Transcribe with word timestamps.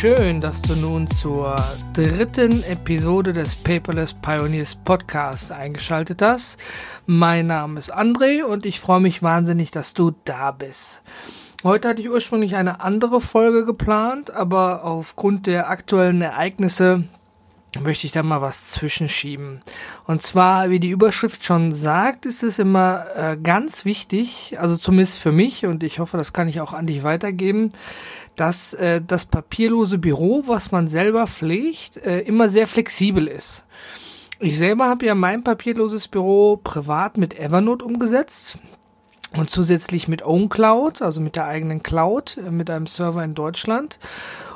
Schön, 0.00 0.40
dass 0.40 0.62
du 0.62 0.76
nun 0.76 1.08
zur 1.08 1.56
dritten 1.92 2.62
Episode 2.70 3.32
des 3.32 3.56
Paperless 3.56 4.14
Pioneers 4.14 4.76
Podcast 4.76 5.50
eingeschaltet 5.50 6.22
hast. 6.22 6.60
Mein 7.06 7.48
Name 7.48 7.80
ist 7.80 7.92
André 7.92 8.44
und 8.44 8.64
ich 8.64 8.78
freue 8.78 9.00
mich 9.00 9.24
wahnsinnig, 9.24 9.72
dass 9.72 9.94
du 9.94 10.12
da 10.24 10.52
bist. 10.52 11.02
Heute 11.64 11.88
hatte 11.88 12.00
ich 12.00 12.08
ursprünglich 12.08 12.54
eine 12.54 12.80
andere 12.80 13.20
Folge 13.20 13.64
geplant, 13.64 14.30
aber 14.30 14.84
aufgrund 14.84 15.48
der 15.48 15.68
aktuellen 15.68 16.22
Ereignisse 16.22 17.02
möchte 17.78 18.06
ich 18.06 18.12
da 18.12 18.22
mal 18.22 18.40
was 18.40 18.70
zwischenschieben. 18.70 19.60
Und 20.06 20.22
zwar, 20.22 20.70
wie 20.70 20.80
die 20.80 20.90
Überschrift 20.90 21.44
schon 21.44 21.72
sagt, 21.72 22.26
ist 22.26 22.42
es 22.42 22.58
immer 22.58 23.04
äh, 23.14 23.36
ganz 23.36 23.84
wichtig, 23.84 24.56
also 24.58 24.76
zumindest 24.76 25.18
für 25.18 25.32
mich, 25.32 25.66
und 25.66 25.82
ich 25.82 25.98
hoffe, 25.98 26.16
das 26.16 26.32
kann 26.32 26.48
ich 26.48 26.60
auch 26.60 26.72
an 26.72 26.86
dich 26.86 27.02
weitergeben, 27.02 27.72
dass 28.36 28.72
äh, 28.74 29.02
das 29.06 29.24
papierlose 29.24 29.98
Büro, 29.98 30.44
was 30.46 30.72
man 30.72 30.88
selber 30.88 31.26
pflegt, 31.26 31.98
äh, 31.98 32.20
immer 32.20 32.48
sehr 32.48 32.66
flexibel 32.66 33.26
ist. 33.26 33.64
Ich 34.40 34.56
selber 34.56 34.86
habe 34.86 35.06
ja 35.06 35.14
mein 35.14 35.42
papierloses 35.42 36.08
Büro 36.08 36.56
privat 36.62 37.18
mit 37.18 37.38
Evernote 37.38 37.84
umgesetzt 37.84 38.58
und 39.36 39.50
zusätzlich 39.50 40.08
mit 40.08 40.24
OwnCloud, 40.24 41.02
also 41.02 41.20
mit 41.20 41.36
der 41.36 41.46
eigenen 41.46 41.82
Cloud, 41.82 42.38
äh, 42.38 42.50
mit 42.50 42.70
einem 42.70 42.86
Server 42.86 43.22
in 43.24 43.34
Deutschland. 43.34 43.98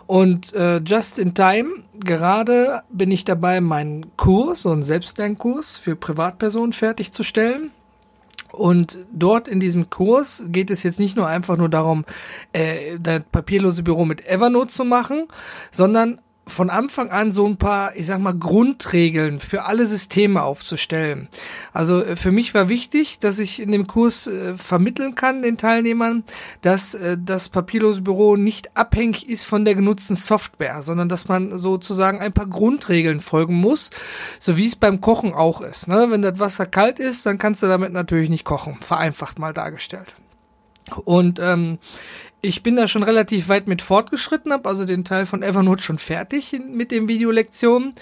Und 0.06 0.53
äh, 0.55 0.78
just 0.78 1.19
in 1.19 1.34
time, 1.34 1.84
gerade 1.98 2.83
bin 2.91 3.11
ich 3.11 3.25
dabei, 3.25 3.61
meinen 3.61 4.17
Kurs, 4.17 4.62
so 4.62 4.70
einen 4.70 4.83
Selbstlernkurs 4.83 5.78
für 5.78 5.97
Privatpersonen 5.97 6.72
fertigzustellen. 6.72 7.70
Und 8.53 8.98
dort 9.12 9.48
in 9.48 9.61
diesem 9.61 9.89
Kurs 9.89 10.45
geht 10.48 10.70
es 10.70 10.83
jetzt 10.83 10.98
nicht 10.98 11.17
nur 11.17 11.27
einfach 11.27 11.56
nur 11.56 11.70
darum, 11.70 12.05
äh, 12.53 12.98
das 13.00 13.23
papierlose 13.33 13.83
Büro 13.83 14.05
mit 14.05 14.27
Evernote 14.27 14.69
zu 14.69 14.84
machen, 14.84 15.27
sondern 15.70 16.20
von 16.46 16.70
Anfang 16.70 17.10
an 17.10 17.30
so 17.30 17.46
ein 17.46 17.56
paar, 17.56 17.94
ich 17.94 18.06
sag 18.06 18.18
mal, 18.18 18.34
Grundregeln 18.34 19.38
für 19.38 19.64
alle 19.64 19.86
Systeme 19.86 20.42
aufzustellen. 20.42 21.28
Also 21.72 22.02
äh, 22.02 22.16
für 22.16 22.32
mich 22.32 22.52
war 22.52 22.68
wichtig, 22.68 23.20
dass 23.20 23.38
ich 23.38 23.60
in 23.60 23.70
dem 23.70 23.86
Kurs 23.86 24.26
äh, 24.26 24.56
vermitteln 24.56 25.14
kann 25.14 25.42
den 25.42 25.56
Teilnehmern, 25.56 26.24
dass 26.60 26.94
äh, 26.94 27.16
das 27.22 27.48
papierlose 27.48 28.02
Büro 28.02 28.36
nicht 28.36 28.76
abhängig 28.76 29.28
ist 29.28 29.44
von 29.44 29.64
der 29.64 29.76
genutzten 29.76 30.16
Software, 30.16 30.82
sondern 30.82 31.08
dass 31.08 31.28
man 31.28 31.58
sozusagen 31.58 32.20
ein 32.20 32.32
paar 32.32 32.46
Grundregeln 32.46 33.20
folgen 33.20 33.54
muss, 33.54 33.90
so 34.40 34.56
wie 34.56 34.66
es 34.66 34.77
beim 34.77 35.00
Kochen 35.00 35.34
auch 35.34 35.60
ist. 35.60 35.86
Ne? 35.86 36.06
Wenn 36.10 36.22
das 36.22 36.40
Wasser 36.40 36.66
kalt 36.66 36.98
ist, 36.98 37.24
dann 37.24 37.38
kannst 37.38 37.62
du 37.62 37.68
damit 37.68 37.92
natürlich 37.92 38.30
nicht 38.30 38.44
kochen, 38.44 38.78
vereinfacht 38.80 39.38
mal 39.38 39.54
dargestellt. 39.54 40.16
Und 41.04 41.38
ähm, 41.38 41.78
ich 42.44 42.64
bin 42.64 42.74
da 42.74 42.88
schon 42.88 43.04
relativ 43.04 43.48
weit 43.48 43.68
mit 43.68 43.82
fortgeschritten, 43.82 44.52
habe 44.52 44.68
also 44.68 44.84
den 44.84 45.04
Teil 45.04 45.26
von 45.26 45.44
Evernote 45.44 45.80
schon 45.80 45.98
fertig 45.98 46.60
mit 46.72 46.90
den 46.90 47.06
Videolektionen. 47.06 47.92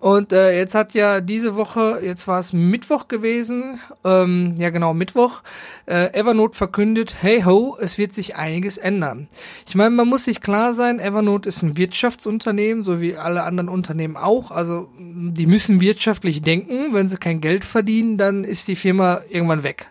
Und 0.00 0.32
äh, 0.32 0.58
jetzt 0.58 0.74
hat 0.74 0.94
ja 0.94 1.20
diese 1.20 1.54
Woche, 1.54 2.00
jetzt 2.02 2.26
war 2.26 2.40
es 2.40 2.52
Mittwoch 2.52 3.06
gewesen, 3.06 3.78
ähm, 4.04 4.56
ja 4.58 4.70
genau, 4.70 4.94
Mittwoch, 4.94 5.42
äh, 5.86 6.12
Evernote 6.12 6.58
verkündet, 6.58 7.14
hey 7.20 7.42
ho, 7.42 7.76
es 7.80 7.96
wird 7.96 8.12
sich 8.12 8.34
einiges 8.34 8.78
ändern. 8.78 9.28
Ich 9.68 9.76
meine, 9.76 9.90
man 9.90 10.08
muss 10.08 10.24
sich 10.24 10.40
klar 10.40 10.72
sein, 10.72 10.98
Evernote 10.98 11.48
ist 11.48 11.62
ein 11.62 11.76
Wirtschaftsunternehmen, 11.76 12.82
so 12.82 13.00
wie 13.00 13.14
alle 13.14 13.44
anderen 13.44 13.68
Unternehmen 13.68 14.16
auch. 14.16 14.50
Also 14.50 14.88
die 14.98 15.46
müssen 15.46 15.80
wirtschaftlich 15.80 16.42
denken. 16.42 16.94
Wenn 16.94 17.08
sie 17.08 17.16
kein 17.16 17.40
Geld 17.40 17.64
verdienen, 17.64 18.18
dann 18.18 18.42
ist 18.42 18.66
die 18.66 18.76
Firma 18.76 19.20
irgendwann 19.30 19.62
weg. 19.62 19.86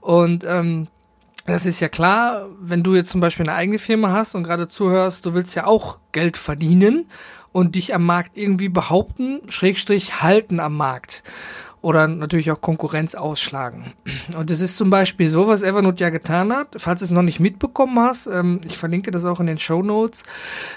Und 0.00 0.44
ähm, 0.48 0.88
das 1.46 1.66
ist 1.66 1.80
ja 1.80 1.88
klar, 1.88 2.48
wenn 2.60 2.82
du 2.82 2.94
jetzt 2.94 3.10
zum 3.10 3.20
Beispiel 3.20 3.48
eine 3.48 3.56
eigene 3.56 3.78
Firma 3.78 4.12
hast 4.12 4.34
und 4.34 4.44
gerade 4.44 4.68
zuhörst, 4.68 5.26
du 5.26 5.34
willst 5.34 5.54
ja 5.54 5.66
auch 5.66 5.98
Geld 6.12 6.36
verdienen 6.36 7.06
und 7.52 7.74
dich 7.74 7.94
am 7.94 8.04
Markt 8.04 8.36
irgendwie 8.36 8.68
behaupten, 8.68 9.40
Schrägstrich 9.48 10.22
halten 10.22 10.58
am 10.58 10.76
Markt 10.76 11.22
oder 11.84 12.08
natürlich 12.08 12.50
auch 12.50 12.62
Konkurrenz 12.62 13.14
ausschlagen. 13.14 13.92
Und 14.38 14.50
es 14.50 14.62
ist 14.62 14.76
zum 14.76 14.88
Beispiel 14.88 15.28
so, 15.28 15.46
was 15.46 15.62
Evernote 15.62 16.02
ja 16.02 16.08
getan 16.08 16.50
hat, 16.50 16.68
falls 16.78 17.00
du 17.00 17.04
es 17.04 17.10
noch 17.10 17.22
nicht 17.22 17.40
mitbekommen 17.40 18.00
hast, 18.00 18.26
ähm, 18.26 18.62
ich 18.66 18.78
verlinke 18.78 19.10
das 19.10 19.26
auch 19.26 19.38
in 19.38 19.46
den 19.46 19.58
Show 19.58 19.82
Notes, 19.82 20.24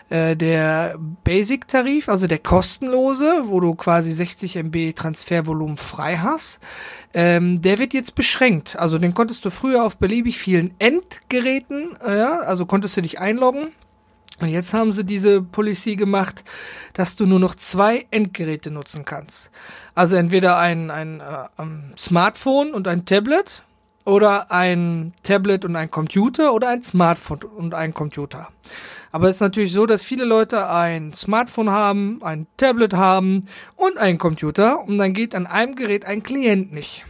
äh, 0.09 0.35
der 0.35 0.97
Basic-Tarif, 1.23 2.09
also 2.09 2.27
der 2.27 2.39
kostenlose, 2.39 3.43
wo 3.45 3.61
du 3.61 3.73
quasi 3.75 4.11
60 4.11 4.57
MB 4.57 4.93
Transfervolumen 4.93 5.77
frei 5.77 6.17
hast, 6.17 6.59
ähm, 7.13 7.61
der 7.61 7.79
wird 7.79 7.93
jetzt 7.93 8.15
beschränkt. 8.15 8.77
Also 8.77 8.97
den 8.97 9.13
konntest 9.13 9.45
du 9.45 9.49
früher 9.49 9.85
auf 9.85 9.97
beliebig 9.97 10.37
vielen 10.37 10.73
Endgeräten, 10.77 11.95
äh, 12.01 12.09
also 12.09 12.65
konntest 12.65 12.97
du 12.97 13.01
dich 13.01 13.17
einloggen 13.17 13.69
und 14.39 14.49
jetzt 14.49 14.73
haben 14.73 14.93
sie 14.93 15.03
diese 15.03 15.41
Policy 15.41 15.95
gemacht, 15.95 16.43
dass 16.93 17.15
du 17.15 17.25
nur 17.25 17.39
noch 17.39 17.55
zwei 17.55 18.05
Endgeräte 18.11 18.69
nutzen 18.69 19.03
kannst. 19.03 19.49
Also 19.95 20.15
entweder 20.15 20.57
ein, 20.57 20.91
ein, 20.91 21.19
äh, 21.21 21.47
ein 21.57 21.93
Smartphone 21.97 22.73
und 22.73 22.87
ein 22.87 23.05
Tablet 23.05 23.63
oder 24.05 24.51
ein 24.51 25.13
Tablet 25.23 25.65
und 25.65 25.75
ein 25.75 25.89
Computer 25.89 26.53
oder 26.53 26.69
ein 26.69 26.83
Smartphone 26.83 27.39
und 27.57 27.73
ein 27.73 27.93
Computer. 27.93 28.49
Aber 29.11 29.29
es 29.29 29.37
ist 29.37 29.41
natürlich 29.41 29.71
so, 29.71 29.87
dass 29.87 30.03
viele 30.03 30.25
Leute 30.25 30.69
ein 30.69 31.13
Smartphone 31.13 31.71
haben, 31.71 32.21
ein 32.21 32.45
Tablet 32.57 32.93
haben 32.93 33.47
und 33.75 33.97
einen 33.97 34.19
Computer 34.19 34.81
und 34.81 34.99
dann 34.99 35.13
geht 35.13 35.33
an 35.33 35.47
einem 35.47 35.75
Gerät 35.75 36.05
ein 36.05 36.21
Klient 36.21 36.71
nicht. 36.71 37.05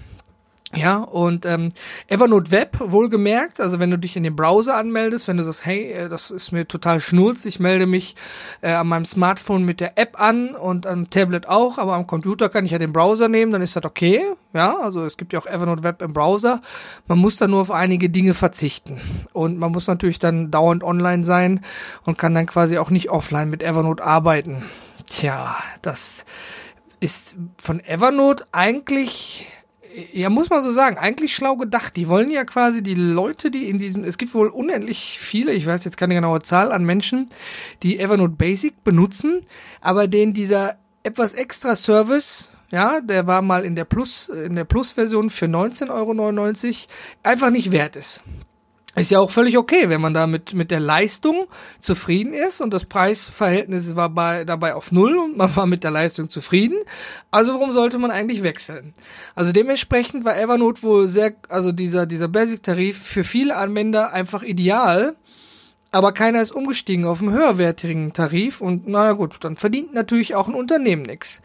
Ja, 0.75 0.97
und 0.97 1.45
ähm, 1.45 1.69
Evernote 2.07 2.51
Web, 2.51 2.77
wohlgemerkt, 2.79 3.61
also 3.61 3.79
wenn 3.79 3.89
du 3.89 3.97
dich 3.97 4.17
in 4.17 4.23
den 4.23 4.35
Browser 4.35 4.75
anmeldest, 4.75 5.29
wenn 5.29 5.37
du 5.37 5.43
sagst, 5.43 5.65
hey, 5.65 5.93
äh, 5.93 6.09
das 6.09 6.29
ist 6.29 6.51
mir 6.51 6.67
total 6.67 6.99
schnurz, 6.99 7.45
ich 7.45 7.61
melde 7.61 7.85
mich 7.85 8.17
äh, 8.61 8.71
an 8.71 8.87
meinem 8.87 9.05
Smartphone 9.05 9.63
mit 9.63 9.79
der 9.79 9.97
App 9.97 10.19
an 10.19 10.55
und 10.55 10.85
am 10.85 11.09
Tablet 11.09 11.47
auch, 11.47 11.77
aber 11.77 11.93
am 11.93 12.05
Computer 12.05 12.49
kann 12.49 12.65
ich 12.65 12.71
ja 12.71 12.79
den 12.79 12.91
Browser 12.91 13.29
nehmen, 13.29 13.49
dann 13.49 13.61
ist 13.61 13.77
das 13.77 13.85
okay. 13.85 14.21
Ja, 14.53 14.77
also 14.77 15.05
es 15.05 15.15
gibt 15.15 15.31
ja 15.31 15.39
auch 15.39 15.45
Evernote 15.45 15.83
Web 15.83 16.01
im 16.01 16.11
Browser. 16.11 16.61
Man 17.07 17.19
muss 17.19 17.37
dann 17.37 17.51
nur 17.51 17.61
auf 17.61 17.71
einige 17.71 18.09
Dinge 18.09 18.33
verzichten. 18.33 18.99
Und 19.31 19.59
man 19.59 19.71
muss 19.71 19.87
natürlich 19.87 20.19
dann 20.19 20.51
dauernd 20.51 20.83
online 20.83 21.23
sein 21.23 21.61
und 22.03 22.17
kann 22.17 22.33
dann 22.33 22.45
quasi 22.45 22.77
auch 22.77 22.89
nicht 22.89 23.09
offline 23.09 23.49
mit 23.49 23.63
Evernote 23.63 24.03
arbeiten. 24.03 24.65
Tja, 25.09 25.55
das 25.81 26.25
ist 26.99 27.37
von 27.57 27.79
Evernote 27.81 28.45
eigentlich 28.51 29.47
ja, 30.13 30.29
muss 30.29 30.49
man 30.49 30.61
so 30.61 30.71
sagen, 30.71 30.97
eigentlich 30.97 31.33
schlau 31.33 31.55
gedacht. 31.55 31.95
Die 31.95 32.07
wollen 32.07 32.29
ja 32.29 32.43
quasi 32.45 32.83
die 32.83 32.95
Leute, 32.95 33.49
die 33.51 33.69
in 33.69 33.77
diesem, 33.77 34.03
es 34.03 34.17
gibt 34.17 34.33
wohl 34.33 34.47
unendlich 34.47 35.17
viele, 35.19 35.53
ich 35.53 35.65
weiß 35.65 35.83
jetzt 35.85 35.97
keine 35.97 36.13
genaue 36.13 36.41
Zahl 36.41 36.71
an 36.71 36.85
Menschen, 36.85 37.29
die 37.83 37.99
Evernote 37.99 38.35
Basic 38.35 38.83
benutzen, 38.83 39.41
aber 39.81 40.07
denen 40.07 40.33
dieser 40.33 40.77
etwas 41.03 41.33
extra 41.33 41.75
Service, 41.75 42.49
ja, 42.69 43.01
der 43.01 43.27
war 43.27 43.41
mal 43.41 43.63
in 43.63 43.75
der 43.75 43.85
Plus, 43.85 44.27
in 44.29 44.55
der 44.55 44.65
Plus-Version 44.65 45.29
für 45.29 45.45
19,99 45.45 45.89
Euro 45.89 46.53
einfach 47.23 47.49
nicht 47.49 47.71
wert 47.71 47.95
ist. 47.95 48.23
Ist 48.97 49.11
ja 49.11 49.19
auch 49.19 49.29
völlig 49.29 49.59
okay, 49.59 49.89
wenn 49.89 50.01
man 50.01 50.15
da 50.15 50.25
mit, 50.25 50.55
mit 50.55 50.71
der 50.71 50.79
Leistung 50.79 51.45
zufrieden 51.79 52.33
ist 52.33 52.61
und 52.61 52.73
das 52.73 52.85
Preisverhältnis 52.85 53.95
war 53.95 54.09
bei, 54.09 54.43
dabei 54.43 54.73
auf 54.73 54.91
Null 54.91 55.19
und 55.19 55.37
man 55.37 55.55
war 55.55 55.67
mit 55.67 55.83
der 55.83 55.91
Leistung 55.91 56.29
zufrieden. 56.29 56.79
Also 57.29 57.53
warum 57.53 57.73
sollte 57.73 57.99
man 57.99 58.09
eigentlich 58.09 58.41
wechseln? 58.41 58.95
Also 59.35 59.51
dementsprechend 59.51 60.25
war 60.25 60.35
Evernote 60.35 60.81
wohl 60.81 61.07
sehr, 61.07 61.35
also 61.47 61.71
dieser, 61.71 62.07
dieser 62.07 62.27
Basic-Tarif 62.27 62.97
für 62.97 63.23
viele 63.23 63.55
Anwender 63.55 64.13
einfach 64.13 64.41
ideal, 64.41 65.15
aber 65.91 66.11
keiner 66.11 66.41
ist 66.41 66.51
umgestiegen 66.51 67.05
auf 67.05 67.21
einen 67.21 67.31
höherwertigen 67.31 68.11
Tarif 68.13 68.61
und 68.61 68.87
naja 68.87 69.13
gut, 69.13 69.37
dann 69.41 69.55
verdient 69.55 69.93
natürlich 69.93 70.35
auch 70.35 70.47
ein 70.47 70.53
Unternehmen 70.53 71.03
nichts. 71.03 71.41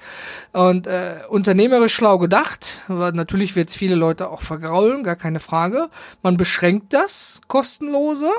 Und 0.52 0.86
äh, 0.86 1.20
unternehmerisch 1.28 1.94
schlau 1.94 2.18
gedacht, 2.18 2.82
weil 2.88 3.12
natürlich 3.12 3.54
wird 3.54 3.70
es 3.70 3.76
viele 3.76 3.94
Leute 3.94 4.28
auch 4.30 4.42
vergraulen, 4.42 5.04
gar 5.04 5.16
keine 5.16 5.38
Frage. 5.38 5.90
Man 6.22 6.36
beschränkt 6.36 6.92
das 6.92 7.40
kostenlose 7.46 8.30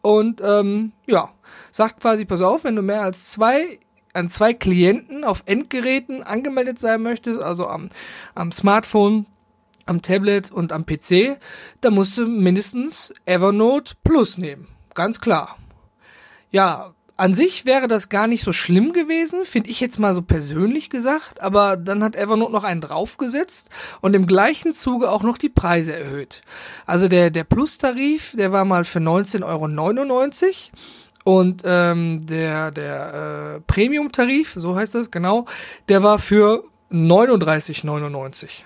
und 0.00 0.40
ähm, 0.42 0.92
ja, 1.06 1.30
sagt 1.70 2.00
quasi, 2.00 2.24
pass 2.24 2.40
auf, 2.40 2.64
wenn 2.64 2.76
du 2.76 2.82
mehr 2.82 3.02
als 3.02 3.30
zwei 3.30 3.78
an 4.14 4.28
zwei 4.28 4.52
Klienten 4.52 5.24
auf 5.24 5.42
Endgeräten 5.46 6.22
angemeldet 6.22 6.78
sein 6.78 7.02
möchtest, 7.02 7.40
also 7.40 7.66
am, 7.66 7.88
am 8.34 8.52
Smartphone, 8.52 9.26
am 9.86 10.02
Tablet 10.02 10.50
und 10.50 10.70
am 10.70 10.84
PC, 10.84 11.38
dann 11.80 11.94
musst 11.94 12.18
du 12.18 12.26
mindestens 12.26 13.14
Evernote 13.24 13.94
Plus 14.04 14.36
nehmen 14.36 14.68
ganz 14.94 15.20
klar. 15.20 15.56
Ja, 16.50 16.94
an 17.16 17.34
sich 17.34 17.66
wäre 17.66 17.88
das 17.88 18.08
gar 18.08 18.26
nicht 18.26 18.42
so 18.42 18.52
schlimm 18.52 18.92
gewesen, 18.92 19.44
finde 19.44 19.70
ich 19.70 19.80
jetzt 19.80 19.98
mal 19.98 20.12
so 20.12 20.22
persönlich 20.22 20.90
gesagt, 20.90 21.40
aber 21.40 21.76
dann 21.76 22.02
hat 22.02 22.16
Evernote 22.16 22.52
noch 22.52 22.64
einen 22.64 22.80
draufgesetzt 22.80 23.68
und 24.00 24.14
im 24.14 24.26
gleichen 24.26 24.74
Zuge 24.74 25.10
auch 25.10 25.22
noch 25.22 25.38
die 25.38 25.48
Preise 25.48 25.94
erhöht. 25.94 26.42
Also 26.86 27.08
der, 27.08 27.30
der 27.30 27.44
Plus-Tarif, 27.44 28.34
der 28.36 28.50
war 28.50 28.64
mal 28.64 28.84
für 28.84 28.98
19,99 28.98 29.44
Euro 29.44 29.66
und 31.24 31.62
ähm, 31.64 32.26
der, 32.26 32.70
der 32.72 33.14
äh, 33.14 33.60
Premium-Tarif, 33.68 34.54
so 34.56 34.74
heißt 34.74 34.94
das 34.94 35.10
genau, 35.10 35.46
der 35.88 36.02
war 36.02 36.18
für 36.18 36.64
39,99. 36.90 38.62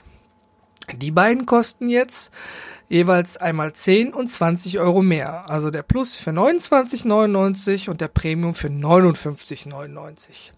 Die 0.95 1.11
beiden 1.11 1.47
kosten 1.47 1.89
jetzt 1.89 2.33
jeweils 2.89 3.37
einmal 3.37 3.73
10 3.73 4.13
und 4.15 4.29
20 4.29 4.79
Euro 4.79 5.03
mehr. 5.03 5.49
Also 5.49 5.71
der 5.71 5.83
Plus 5.83 6.17
für 6.17 6.31
29,99 6.31 7.91
und 7.91 8.01
der 8.01 8.09
Premium 8.09 8.55
für 8.55 8.69
59,99. 8.69 10.53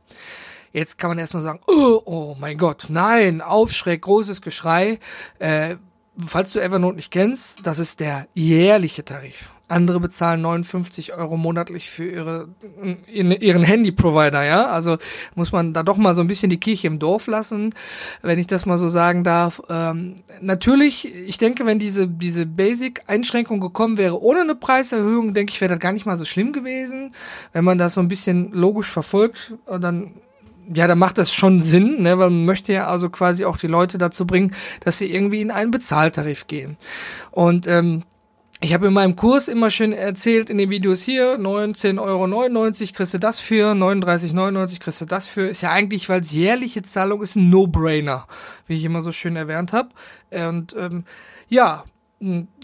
Jetzt 0.73 0.99
kann 0.99 1.11
man 1.11 1.19
erstmal 1.19 1.43
sagen, 1.43 1.61
oh, 1.67 2.03
oh 2.05 2.37
mein 2.39 2.59
Gott, 2.59 2.87
nein, 2.89 3.41
Aufschreck, 3.41 4.03
großes 4.03 4.43
Geschrei. 4.43 4.99
Äh, 5.39 5.77
falls 6.27 6.53
du 6.53 6.61
Evernote 6.61 6.97
nicht 6.97 7.11
kennst, 7.11 7.67
das 7.67 7.79
ist 7.79 8.01
der 8.01 8.29
jährliche 8.35 9.05
Tarif. 9.05 9.53
Andere 9.69 10.01
bezahlen 10.01 10.41
59 10.41 11.15
Euro 11.15 11.37
monatlich 11.37 11.91
für 11.91 12.09
ihre, 12.09 12.49
ihren 13.07 13.63
Handy-Provider, 13.63 14.43
ja. 14.45 14.67
Also 14.67 14.97
muss 15.35 15.53
man 15.53 15.75
da 15.75 15.83
doch 15.83 15.99
mal 15.99 16.15
so 16.15 16.23
ein 16.23 16.27
bisschen 16.27 16.49
die 16.49 16.59
Kirche 16.59 16.87
im 16.87 16.99
Dorf 16.99 17.27
lassen, 17.27 17.75
wenn 18.23 18.39
ich 18.39 18.47
das 18.47 18.65
mal 18.65 18.79
so 18.79 18.89
sagen 18.89 19.25
darf. 19.25 19.61
Ähm, 19.69 20.23
natürlich, 20.41 21.15
ich 21.15 21.37
denke, 21.37 21.67
wenn 21.67 21.79
diese, 21.79 22.09
diese 22.09 22.47
Basic-Einschränkung 22.47 23.61
gekommen 23.61 23.99
wäre 23.99 24.23
ohne 24.23 24.41
eine 24.41 24.55
Preiserhöhung, 24.55 25.35
denke 25.35 25.53
ich, 25.53 25.61
wäre 25.61 25.75
das 25.75 25.81
gar 25.81 25.93
nicht 25.93 26.07
mal 26.07 26.17
so 26.17 26.25
schlimm 26.25 26.53
gewesen. 26.53 27.15
Wenn 27.53 27.65
man 27.65 27.77
das 27.77 27.95
so 27.95 28.01
ein 28.01 28.09
bisschen 28.09 28.53
logisch 28.53 28.91
verfolgt, 28.91 29.53
dann 29.67 30.15
ja, 30.75 30.87
dann 30.87 30.99
macht 30.99 31.19
das 31.19 31.33
schon 31.33 31.63
Sinn, 31.63 32.03
ne? 32.03 32.19
weil 32.19 32.31
man 32.31 32.45
möchte 32.45 32.73
ja 32.73 32.89
also 32.89 33.09
quasi 33.09 33.45
auch 33.45 33.57
die 33.57 33.67
Leute 33.67 33.99
dazu 33.99 34.27
bringen, 34.27 34.55
dass 34.81 34.99
sie 34.99 35.11
irgendwie 35.11 35.41
in 35.41 35.51
einen 35.51 35.71
Bezahltarif 35.71 36.47
gehen. 36.47 36.77
Und 37.31 37.67
ähm, 37.67 38.03
ich 38.61 38.75
habe 38.75 38.89
in 38.89 38.93
meinem 38.93 39.15
Kurs 39.15 39.47
immer 39.47 39.71
schön 39.71 39.93
erzählt 39.93 40.51
in 40.51 40.59
den 40.59 40.69
Videos 40.69 41.03
hier, 41.03 41.37
19,99 41.39 42.01
Euro 42.01 42.71
kriegst 42.93 43.15
du 43.15 43.19
das 43.19 43.39
für, 43.39 43.73
39,99 43.73 44.81
kriegst 44.81 45.01
du 45.01 45.05
das 45.05 45.29
für. 45.29 45.49
Ist 45.49 45.61
ja 45.61 45.71
eigentlich, 45.71 46.09
weil 46.09 46.21
es 46.21 46.33
jährliche 46.33 46.83
Zahlung 46.83 47.23
ist, 47.23 47.37
ein 47.37 47.51
No-Brainer, 47.51 48.27
wie 48.67 48.75
ich 48.75 48.85
immer 48.85 49.01
so 49.01 49.13
schön 49.13 49.37
erwähnt 49.37 49.73
habe. 49.73 49.91
Und 50.31 50.75
ähm, 50.77 51.05
ja, 51.49 51.85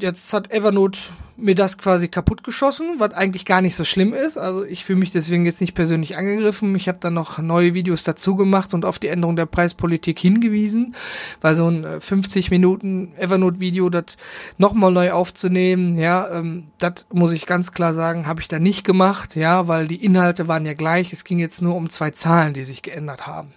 jetzt 0.00 0.32
hat 0.32 0.50
Evernote 0.50 0.98
mir 1.36 1.54
das 1.54 1.78
quasi 1.78 2.08
kaputt 2.08 2.44
geschossen, 2.44 2.94
was 2.98 3.12
eigentlich 3.12 3.44
gar 3.44 3.60
nicht 3.60 3.74
so 3.74 3.84
schlimm 3.84 4.14
ist. 4.14 4.36
Also 4.36 4.64
ich 4.64 4.84
fühle 4.84 4.98
mich 5.00 5.10
deswegen 5.10 5.44
jetzt 5.46 5.60
nicht 5.60 5.74
persönlich 5.74 6.16
angegriffen. 6.16 6.74
Ich 6.76 6.86
habe 6.86 6.98
dann 7.00 7.14
noch 7.14 7.38
neue 7.38 7.74
Videos 7.74 8.04
dazu 8.04 8.36
gemacht 8.36 8.72
und 8.72 8.84
auf 8.84 8.98
die 8.98 9.08
Änderung 9.08 9.34
der 9.34 9.46
Preispolitik 9.46 10.18
hingewiesen, 10.18 10.94
weil 11.40 11.54
so 11.54 11.68
ein 11.68 12.00
50 12.00 12.46
äh, 12.46 12.50
Minuten 12.50 13.12
Evernote-Video, 13.16 13.90
das 13.90 14.16
nochmal 14.58 14.92
neu 14.92 15.12
aufzunehmen, 15.12 15.98
ja, 15.98 16.30
ähm, 16.30 16.68
das 16.78 17.06
muss 17.12 17.32
ich 17.32 17.46
ganz 17.46 17.72
klar 17.72 17.94
sagen, 17.94 18.26
habe 18.26 18.40
ich 18.40 18.48
da 18.48 18.58
nicht 18.58 18.84
gemacht, 18.84 19.34
ja, 19.34 19.66
weil 19.66 19.88
die 19.88 20.04
Inhalte 20.04 20.46
waren 20.46 20.66
ja 20.66 20.74
gleich. 20.74 21.12
Es 21.12 21.24
ging 21.24 21.38
jetzt 21.38 21.62
nur 21.62 21.74
um 21.74 21.90
zwei 21.90 22.10
Zahlen, 22.10 22.54
die 22.54 22.64
sich 22.64 22.82
geändert 22.82 23.26
haben. 23.26 23.52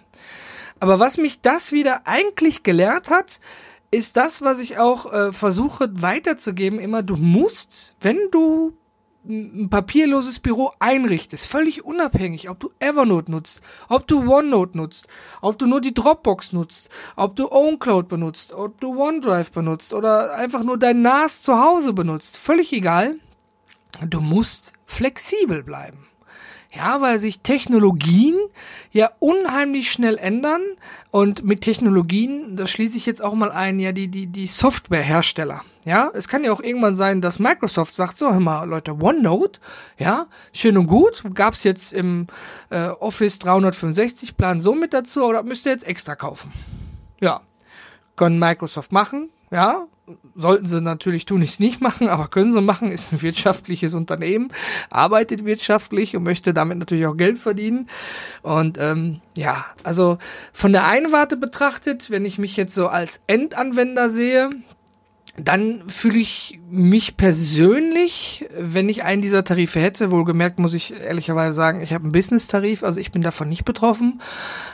Aber 0.80 1.00
was 1.00 1.16
mich 1.16 1.40
das 1.40 1.72
wieder 1.72 2.02
eigentlich 2.06 2.62
gelehrt 2.62 3.10
hat, 3.10 3.40
ist 3.90 4.16
das, 4.16 4.42
was 4.42 4.60
ich 4.60 4.78
auch 4.78 5.12
äh, 5.12 5.32
versuche 5.32 5.90
weiterzugeben, 5.92 6.78
immer, 6.78 7.02
du 7.02 7.16
musst, 7.16 7.94
wenn 8.00 8.18
du 8.30 8.76
ein 9.28 9.68
papierloses 9.68 10.38
Büro 10.38 10.72
einrichtest, 10.78 11.46
völlig 11.46 11.84
unabhängig, 11.84 12.48
ob 12.48 12.60
du 12.60 12.70
Evernote 12.78 13.30
nutzt, 13.30 13.60
ob 13.88 14.06
du 14.06 14.20
OneNote 14.20 14.76
nutzt, 14.76 15.06
ob 15.42 15.58
du 15.58 15.66
nur 15.66 15.80
die 15.80 15.92
Dropbox 15.92 16.52
nutzt, 16.52 16.88
ob 17.16 17.36
du 17.36 17.50
OwnCloud 17.50 18.08
benutzt, 18.08 18.52
ob 18.52 18.80
du 18.80 18.98
OneDrive 18.98 19.52
benutzt 19.52 19.92
oder 19.92 20.34
einfach 20.34 20.62
nur 20.62 20.78
dein 20.78 21.02
NAS 21.02 21.42
zu 21.42 21.60
Hause 21.60 21.92
benutzt, 21.92 22.38
völlig 22.38 22.72
egal. 22.72 23.16
Du 24.06 24.20
musst 24.20 24.72
flexibel 24.86 25.62
bleiben. 25.62 26.06
Ja, 26.70 27.00
weil 27.00 27.18
sich 27.18 27.40
Technologien 27.40 28.36
ja 28.92 29.10
unheimlich 29.20 29.90
schnell 29.90 30.18
ändern 30.18 30.60
und 31.10 31.42
mit 31.42 31.62
Technologien, 31.62 32.56
das 32.56 32.70
schließe 32.70 32.98
ich 32.98 33.06
jetzt 33.06 33.22
auch 33.24 33.32
mal 33.32 33.50
ein, 33.50 33.78
ja, 33.78 33.92
die, 33.92 34.08
die, 34.08 34.26
die 34.26 34.46
Softwarehersteller. 34.46 35.62
Ja, 35.86 36.10
es 36.12 36.28
kann 36.28 36.44
ja 36.44 36.52
auch 36.52 36.60
irgendwann 36.60 36.94
sein, 36.94 37.22
dass 37.22 37.38
Microsoft 37.38 37.94
sagt, 37.94 38.18
so, 38.18 38.30
hör 38.30 38.40
mal, 38.40 38.64
Leute, 38.68 39.00
OneNote, 39.00 39.60
ja, 39.96 40.26
schön 40.52 40.76
und 40.76 40.86
gut, 40.88 41.22
gab's 41.32 41.64
jetzt 41.64 41.94
im 41.94 42.26
äh, 42.68 42.88
Office 42.88 43.38
365 43.38 44.36
Plan 44.36 44.60
so 44.60 44.74
mit 44.74 44.92
dazu, 44.92 45.24
oder 45.24 45.42
müsst 45.42 45.64
ihr 45.64 45.72
jetzt 45.72 45.86
extra 45.86 46.16
kaufen? 46.16 46.52
Ja, 47.18 47.40
können 48.16 48.38
Microsoft 48.38 48.92
machen, 48.92 49.30
ja, 49.50 49.86
sollten 50.34 50.66
sie 50.66 50.80
natürlich 50.80 51.26
tun, 51.26 51.42
ich 51.42 51.58
nicht 51.58 51.80
machen, 51.80 52.08
aber 52.08 52.28
können 52.28 52.52
sie 52.52 52.60
machen, 52.60 52.92
ist 52.92 53.12
ein 53.12 53.22
wirtschaftliches 53.22 53.94
Unternehmen, 53.94 54.48
arbeitet 54.90 55.44
wirtschaftlich 55.44 56.16
und 56.16 56.22
möchte 56.22 56.54
damit 56.54 56.78
natürlich 56.78 57.06
auch 57.06 57.16
Geld 57.16 57.38
verdienen. 57.38 57.88
Und 58.42 58.78
ähm, 58.78 59.20
ja, 59.36 59.64
also 59.84 60.18
von 60.52 60.72
der 60.72 60.86
einen 60.86 61.12
Warte 61.12 61.36
betrachtet, 61.36 62.10
wenn 62.10 62.24
ich 62.24 62.38
mich 62.38 62.56
jetzt 62.56 62.74
so 62.74 62.88
als 62.88 63.20
Endanwender 63.26 64.10
sehe, 64.10 64.50
dann 65.36 65.88
fühle 65.88 66.18
ich 66.18 66.58
mich 66.68 67.16
persönlich, 67.16 68.46
wenn 68.58 68.88
ich 68.88 69.04
einen 69.04 69.22
dieser 69.22 69.44
Tarife 69.44 69.78
hätte, 69.78 70.10
wohlgemerkt 70.10 70.58
muss 70.58 70.74
ich 70.74 70.92
ehrlicherweise 70.92 71.54
sagen, 71.54 71.80
ich 71.80 71.92
habe 71.92 72.04
einen 72.04 72.12
Business-Tarif, 72.12 72.82
also 72.82 72.98
ich 72.98 73.12
bin 73.12 73.22
davon 73.22 73.48
nicht 73.48 73.64
betroffen. 73.64 74.20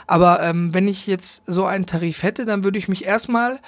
Aber 0.07 0.41
ähm, 0.41 0.73
wenn 0.73 0.87
ich 0.87 1.05
jetzt 1.05 1.43
so 1.45 1.65
einen 1.65 1.85
Tarif 1.85 2.23
hätte, 2.23 2.45
dann 2.45 2.63
würde 2.63 2.79
ich 2.79 2.87
mich 2.87 3.05
erstmal 3.05 3.59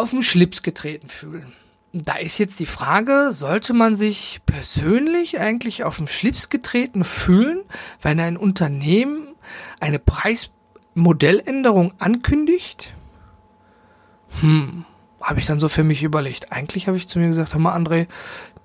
auf 0.00 0.10
den 0.10 0.22
Schlips 0.22 0.62
getreten 0.62 1.08
fühlen. 1.08 1.52
Da 1.92 2.16
ist 2.16 2.38
jetzt 2.38 2.60
die 2.60 2.66
Frage, 2.66 3.32
sollte 3.32 3.72
man 3.72 3.96
sich 3.96 4.40
persönlich 4.44 5.40
eigentlich 5.40 5.84
auf 5.84 5.96
den 5.96 6.08
Schlips 6.08 6.50
getreten 6.50 7.04
fühlen, 7.04 7.62
wenn 8.02 8.20
ein 8.20 8.36
Unternehmen 8.36 9.28
eine 9.80 9.98
Preismodelländerung 9.98 11.94
ankündigt? 11.98 12.92
Hm, 14.40 14.84
habe 15.22 15.38
ich 15.40 15.46
dann 15.46 15.60
so 15.60 15.68
für 15.68 15.84
mich 15.84 16.02
überlegt. 16.02 16.52
Eigentlich 16.52 16.86
habe 16.86 16.98
ich 16.98 17.08
zu 17.08 17.18
mir 17.18 17.28
gesagt, 17.28 17.54
hör 17.54 17.60
mal, 17.60 17.76
André, 17.76 18.08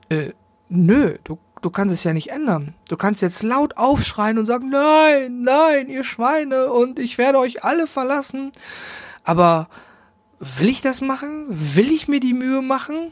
äh, 0.10 0.32
nö, 0.68 1.18
du, 1.24 1.40
du 1.62 1.70
kannst 1.70 1.94
es 1.94 2.04
ja 2.04 2.14
nicht 2.14 2.32
ändern. 2.32 2.76
Du 2.90 2.98
kannst 2.98 3.22
jetzt 3.22 3.44
laut 3.44 3.78
aufschreien 3.78 4.38
und 4.38 4.46
sagen, 4.46 4.70
nein, 4.70 5.44
nein, 5.44 5.90
ihr 5.90 6.04
Schweine, 6.04 6.72
und 6.72 7.00
ich 7.00 7.18
werde 7.18 7.40
euch 7.40 7.64
alle 7.64 7.88
verlassen. 7.88 8.52
Aber 9.24 9.70
will 10.42 10.70
ich 10.70 10.82
das 10.82 11.02
machen? 11.02 11.46
Will 11.50 11.92
ich 11.92 12.08
mir 12.08 12.20
die 12.20 12.34
Mühe 12.34 12.62
machen? 12.62 13.12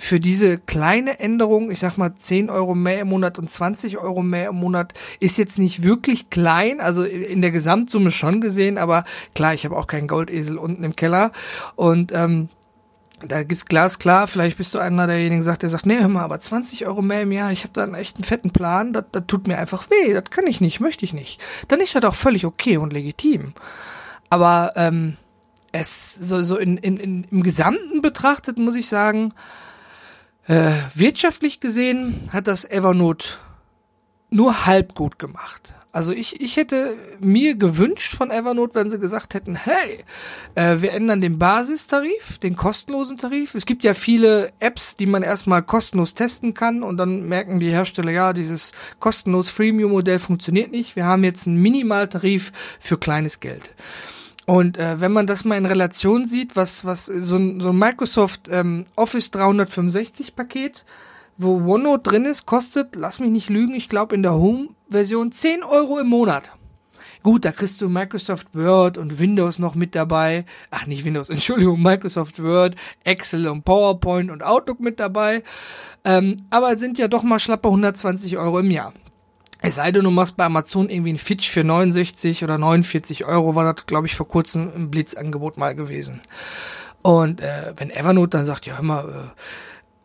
Für 0.00 0.20
diese 0.20 0.58
kleine 0.58 1.18
Änderung, 1.18 1.72
ich 1.72 1.80
sag 1.80 1.98
mal 1.98 2.14
10 2.14 2.50
Euro 2.50 2.76
mehr 2.76 3.00
im 3.00 3.08
Monat 3.08 3.36
und 3.36 3.50
20 3.50 3.98
Euro 3.98 4.22
mehr 4.22 4.50
im 4.50 4.54
Monat, 4.54 4.94
ist 5.18 5.38
jetzt 5.38 5.58
nicht 5.58 5.82
wirklich 5.82 6.30
klein, 6.30 6.80
also 6.80 7.02
in 7.02 7.42
der 7.42 7.50
Gesamtsumme 7.50 8.12
schon 8.12 8.40
gesehen, 8.40 8.78
aber 8.78 9.04
klar, 9.34 9.54
ich 9.54 9.64
habe 9.64 9.76
auch 9.76 9.88
keinen 9.88 10.06
Goldesel 10.06 10.56
unten 10.56 10.84
im 10.84 10.94
Keller 10.94 11.32
und 11.74 12.12
ähm, 12.12 12.48
da 13.26 13.42
gibt's 13.42 13.66
glasklar, 13.66 14.28
vielleicht 14.28 14.58
bist 14.58 14.72
du 14.72 14.78
einer 14.78 15.08
derjenigen, 15.08 15.42
sagt, 15.42 15.62
der 15.62 15.70
sagt, 15.70 15.86
nee, 15.86 15.98
hör 15.98 16.06
mal, 16.06 16.22
aber 16.22 16.38
20 16.38 16.86
Euro 16.86 17.02
mehr 17.02 17.22
im 17.22 17.32
Jahr, 17.32 17.50
ich 17.50 17.64
habe 17.64 17.72
da 17.72 17.82
einen 17.82 17.94
echten 17.94 18.22
fetten 18.22 18.52
Plan, 18.52 18.92
das, 18.92 19.06
das 19.10 19.24
tut 19.26 19.48
mir 19.48 19.58
einfach 19.58 19.90
weh, 19.90 20.12
das 20.14 20.30
kann 20.30 20.46
ich 20.46 20.60
nicht, 20.60 20.78
möchte 20.78 21.04
ich 21.04 21.12
nicht. 21.12 21.40
Dann 21.66 21.80
ist 21.80 21.96
das 21.96 22.04
auch 22.04 22.14
völlig 22.14 22.44
okay 22.44 22.76
und 22.76 22.92
legitim. 22.92 23.54
Aber 24.30 24.74
ähm, 24.76 25.16
es 25.72 26.14
so, 26.14 26.42
so 26.44 26.56
in, 26.56 26.76
in, 26.78 26.96
in, 26.98 27.24
im 27.30 27.42
Gesamten 27.42 28.02
betrachtet, 28.02 28.58
muss 28.58 28.76
ich 28.76 28.88
sagen, 28.88 29.32
äh, 30.46 30.72
wirtschaftlich 30.94 31.60
gesehen 31.60 32.22
hat 32.32 32.48
das 32.48 32.64
Evernote 32.64 33.36
nur 34.30 34.66
halb 34.66 34.94
gut 34.94 35.18
gemacht. 35.18 35.74
Also 35.90 36.12
ich, 36.12 36.40
ich 36.40 36.56
hätte 36.56 36.96
mir 37.18 37.54
gewünscht 37.54 38.14
von 38.14 38.30
Evernote, 38.30 38.74
wenn 38.74 38.90
sie 38.90 38.98
gesagt 38.98 39.34
hätten, 39.34 39.56
hey, 39.56 40.04
äh, 40.54 40.80
wir 40.80 40.92
ändern 40.92 41.20
den 41.20 41.38
Basistarif, 41.38 42.38
den 42.38 42.56
kostenlosen 42.56 43.16
Tarif. 43.16 43.54
Es 43.54 43.64
gibt 43.64 43.84
ja 43.84 43.94
viele 43.94 44.52
Apps, 44.60 44.96
die 44.96 45.06
man 45.06 45.22
erstmal 45.22 45.62
kostenlos 45.62 46.14
testen 46.14 46.52
kann 46.52 46.82
und 46.82 46.98
dann 46.98 47.26
merken 47.26 47.58
die 47.58 47.70
Hersteller, 47.70 48.10
ja, 48.10 48.32
dieses 48.32 48.72
kostenlos 49.00 49.48
Freemium-Modell 49.48 50.18
funktioniert 50.18 50.70
nicht. 50.70 50.94
Wir 50.94 51.06
haben 51.06 51.24
jetzt 51.24 51.46
einen 51.46 51.60
Minimaltarif 51.60 52.52
für 52.78 52.98
kleines 52.98 53.40
Geld. 53.40 53.74
Und 54.48 54.78
äh, 54.78 54.98
wenn 54.98 55.12
man 55.12 55.26
das 55.26 55.44
mal 55.44 55.58
in 55.58 55.66
Relation 55.66 56.24
sieht, 56.24 56.56
was, 56.56 56.86
was 56.86 57.04
so 57.04 57.36
ein, 57.36 57.60
so 57.60 57.68
ein 57.68 57.78
Microsoft 57.78 58.48
ähm, 58.50 58.86
Office 58.96 59.30
365 59.30 60.34
Paket, 60.36 60.86
wo 61.36 61.56
OneNote 61.56 62.08
drin 62.08 62.24
ist, 62.24 62.46
kostet, 62.46 62.96
lass 62.96 63.20
mich 63.20 63.28
nicht 63.28 63.50
lügen, 63.50 63.74
ich 63.74 63.90
glaube 63.90 64.14
in 64.14 64.22
der 64.22 64.32
Home-Version 64.32 65.32
10 65.32 65.64
Euro 65.64 65.98
im 65.98 66.06
Monat. 66.06 66.50
Gut, 67.22 67.44
da 67.44 67.52
kriegst 67.52 67.82
du 67.82 67.90
Microsoft 67.90 68.48
Word 68.54 68.96
und 68.96 69.18
Windows 69.18 69.58
noch 69.58 69.74
mit 69.74 69.94
dabei. 69.94 70.46
Ach, 70.70 70.86
nicht 70.86 71.04
Windows, 71.04 71.28
Entschuldigung, 71.28 71.82
Microsoft 71.82 72.42
Word, 72.42 72.74
Excel 73.04 73.48
und 73.48 73.66
PowerPoint 73.66 74.30
und 74.30 74.42
Outlook 74.42 74.80
mit 74.80 74.98
dabei. 74.98 75.42
Ähm, 76.04 76.38
aber 76.48 76.78
sind 76.78 76.96
ja 76.96 77.08
doch 77.08 77.22
mal 77.22 77.38
schlappe 77.38 77.68
120 77.68 78.38
Euro 78.38 78.60
im 78.60 78.70
Jahr. 78.70 78.94
Es 79.60 79.74
sei 79.74 79.90
denn, 79.90 80.04
du 80.04 80.10
machst 80.10 80.36
bei 80.36 80.44
Amazon 80.44 80.88
irgendwie 80.88 81.12
ein 81.12 81.18
Fitch 81.18 81.50
für 81.50 81.64
69 81.64 82.44
oder 82.44 82.58
49 82.58 83.24
Euro, 83.24 83.54
war 83.54 83.72
das, 83.72 83.86
glaube 83.86 84.06
ich, 84.06 84.14
vor 84.14 84.28
kurzem 84.28 84.72
im 84.74 84.90
Blitzangebot 84.90 85.58
mal 85.58 85.74
gewesen. 85.74 86.20
Und 87.02 87.40
äh, 87.40 87.72
wenn 87.76 87.90
Evernote 87.90 88.36
dann 88.36 88.44
sagt, 88.44 88.66
ja, 88.66 88.76
hör 88.76 88.84
mal, 88.84 89.08
äh, 89.08 89.40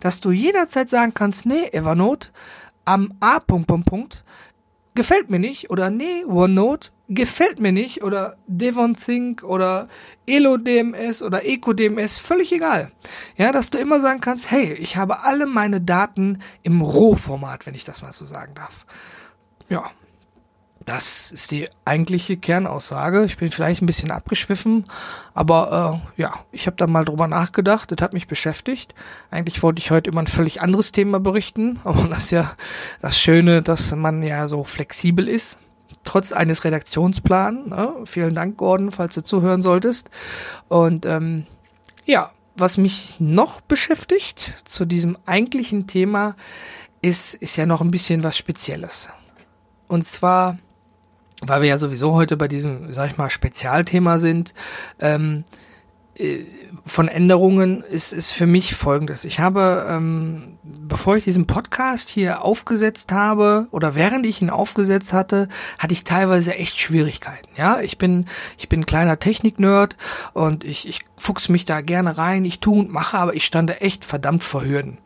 Dass 0.00 0.20
du 0.20 0.30
jederzeit 0.30 0.88
sagen 0.88 1.14
kannst, 1.14 1.46
nee, 1.46 1.68
Evernote 1.72 2.28
am 2.84 3.14
A. 3.20 3.40
Punkt, 3.40 3.66
Punkt, 3.66 3.86
Punkt, 3.86 4.24
gefällt 4.94 5.30
mir 5.30 5.38
nicht 5.38 5.70
oder 5.70 5.90
nee, 5.90 6.24
OneNote 6.24 6.90
gefällt 7.10 7.58
mir 7.58 7.72
nicht 7.72 8.04
oder 8.04 8.36
Devon 8.46 8.96
Think 8.96 9.42
oder 9.42 9.88
Elo 10.26 10.56
DMS 10.56 11.22
oder 11.22 11.44
Eco 11.44 11.72
DMS, 11.72 12.16
völlig 12.16 12.52
egal. 12.52 12.92
Ja, 13.36 13.50
dass 13.50 13.70
du 13.70 13.78
immer 13.78 13.98
sagen 13.98 14.20
kannst, 14.20 14.50
hey, 14.50 14.72
ich 14.74 14.96
habe 14.96 15.24
alle 15.24 15.46
meine 15.46 15.80
Daten 15.80 16.38
im 16.62 16.80
Rohformat, 16.80 17.66
wenn 17.66 17.74
ich 17.74 17.84
das 17.84 18.00
mal 18.00 18.12
so 18.12 18.24
sagen 18.24 18.54
darf. 18.54 18.86
Ja, 19.68 19.90
das 20.86 21.32
ist 21.32 21.50
die 21.50 21.68
eigentliche 21.84 22.36
Kernaussage. 22.36 23.24
Ich 23.24 23.36
bin 23.36 23.50
vielleicht 23.50 23.82
ein 23.82 23.86
bisschen 23.86 24.12
abgeschwiffen, 24.12 24.84
aber 25.34 26.02
äh, 26.16 26.22
ja, 26.22 26.34
ich 26.52 26.66
habe 26.66 26.76
da 26.76 26.86
mal 26.86 27.04
drüber 27.04 27.26
nachgedacht. 27.26 27.90
Das 27.90 28.02
hat 28.02 28.12
mich 28.12 28.28
beschäftigt. 28.28 28.94
Eigentlich 29.32 29.64
wollte 29.64 29.80
ich 29.80 29.90
heute 29.90 30.10
über 30.10 30.20
ein 30.20 30.28
völlig 30.28 30.62
anderes 30.62 30.92
Thema 30.92 31.18
berichten, 31.18 31.80
aber 31.84 32.06
das 32.06 32.26
ist 32.26 32.30
ja 32.30 32.52
das 33.02 33.18
Schöne, 33.18 33.62
dass 33.62 33.94
man 33.96 34.22
ja 34.22 34.46
so 34.46 34.62
flexibel 34.62 35.28
ist 35.28 35.58
trotz 36.04 36.32
eines 36.32 36.64
Redaktionsplans. 36.64 37.66
Ne? 37.68 37.94
Vielen 38.04 38.34
Dank, 38.34 38.56
Gordon, 38.56 38.92
falls 38.92 39.14
du 39.14 39.22
zuhören 39.22 39.62
solltest. 39.62 40.10
Und 40.68 41.06
ähm, 41.06 41.46
ja, 42.04 42.32
was 42.56 42.78
mich 42.78 43.16
noch 43.18 43.60
beschäftigt 43.60 44.54
zu 44.64 44.84
diesem 44.84 45.16
eigentlichen 45.26 45.86
Thema 45.86 46.36
ist, 47.02 47.34
ist 47.34 47.56
ja 47.56 47.66
noch 47.66 47.80
ein 47.80 47.90
bisschen 47.90 48.24
was 48.24 48.36
Spezielles. 48.36 49.08
Und 49.88 50.06
zwar, 50.06 50.58
weil 51.40 51.62
wir 51.62 51.68
ja 51.68 51.78
sowieso 51.78 52.14
heute 52.14 52.36
bei 52.36 52.48
diesem, 52.48 52.92
sag 52.92 53.10
ich 53.10 53.18
mal, 53.18 53.30
Spezialthema 53.30 54.18
sind, 54.18 54.54
ähm, 55.00 55.44
äh, 56.16 56.44
von 56.86 57.08
Änderungen 57.08 57.82
ist, 57.82 58.12
ist 58.12 58.30
für 58.30 58.46
mich 58.46 58.74
folgendes. 58.74 59.24
Ich 59.24 59.40
habe, 59.40 59.86
ähm, 59.88 60.58
bevor 60.62 61.16
ich 61.16 61.24
diesen 61.24 61.46
Podcast 61.46 62.08
hier 62.08 62.42
aufgesetzt 62.44 63.12
habe 63.12 63.66
oder 63.70 63.94
während 63.94 64.26
ich 64.26 64.42
ihn 64.42 64.50
aufgesetzt 64.50 65.12
hatte, 65.12 65.48
hatte 65.78 65.92
ich 65.92 66.04
teilweise 66.04 66.54
echt 66.54 66.78
Schwierigkeiten. 66.78 67.48
Ja, 67.56 67.80
ich 67.80 67.98
bin, 67.98 68.26
ich 68.58 68.68
bin 68.68 68.80
ein 68.80 68.86
kleiner 68.86 69.18
Technik-Nerd 69.18 69.96
und 70.32 70.64
ich, 70.64 70.88
ich 70.88 71.00
fuchs 71.16 71.48
mich 71.48 71.64
da 71.64 71.80
gerne 71.80 72.18
rein, 72.18 72.44
ich 72.44 72.60
tue 72.60 72.78
und 72.78 72.90
mache, 72.90 73.18
aber 73.18 73.34
ich 73.34 73.44
stand 73.44 73.80
echt 73.80 74.04
verdammt 74.04 74.42
vor 74.42 74.64
Hürden. 74.64 74.98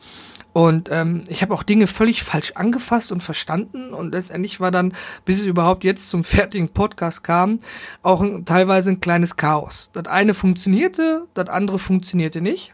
Und 0.55 0.89
ähm, 0.93 1.25
ich 1.29 1.43
habe 1.43 1.53
auch 1.53 1.65
Dinge 1.65 1.89
völlig 1.89 2.23
falsch 2.23 2.53
angefasst 2.55 3.11
und 3.11 3.25
verstanden. 3.25 3.93
Und 3.93 4.13
letztendlich 4.13 4.61
war 4.61 4.71
dann, 4.71 4.95
bis 5.25 5.41
es 5.41 5.47
überhaupt 5.47 5.83
jetzt 5.83 6.09
zum 6.09 6.23
fertigen 6.25 6.69
Podcast 6.69 7.25
kam, 7.25 7.59
auch 8.03 8.23
ein, 8.23 8.45
teilweise 8.45 8.91
ein 8.91 9.01
kleines 9.01 9.35
Chaos. 9.37 9.91
Das 9.93 10.07
eine 10.07 10.33
funktionierte, 10.33 11.27
das 11.35 11.49
andere 11.49 11.81
funktionierte 11.81 12.41
nicht. 12.41 12.73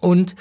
Und 0.00 0.34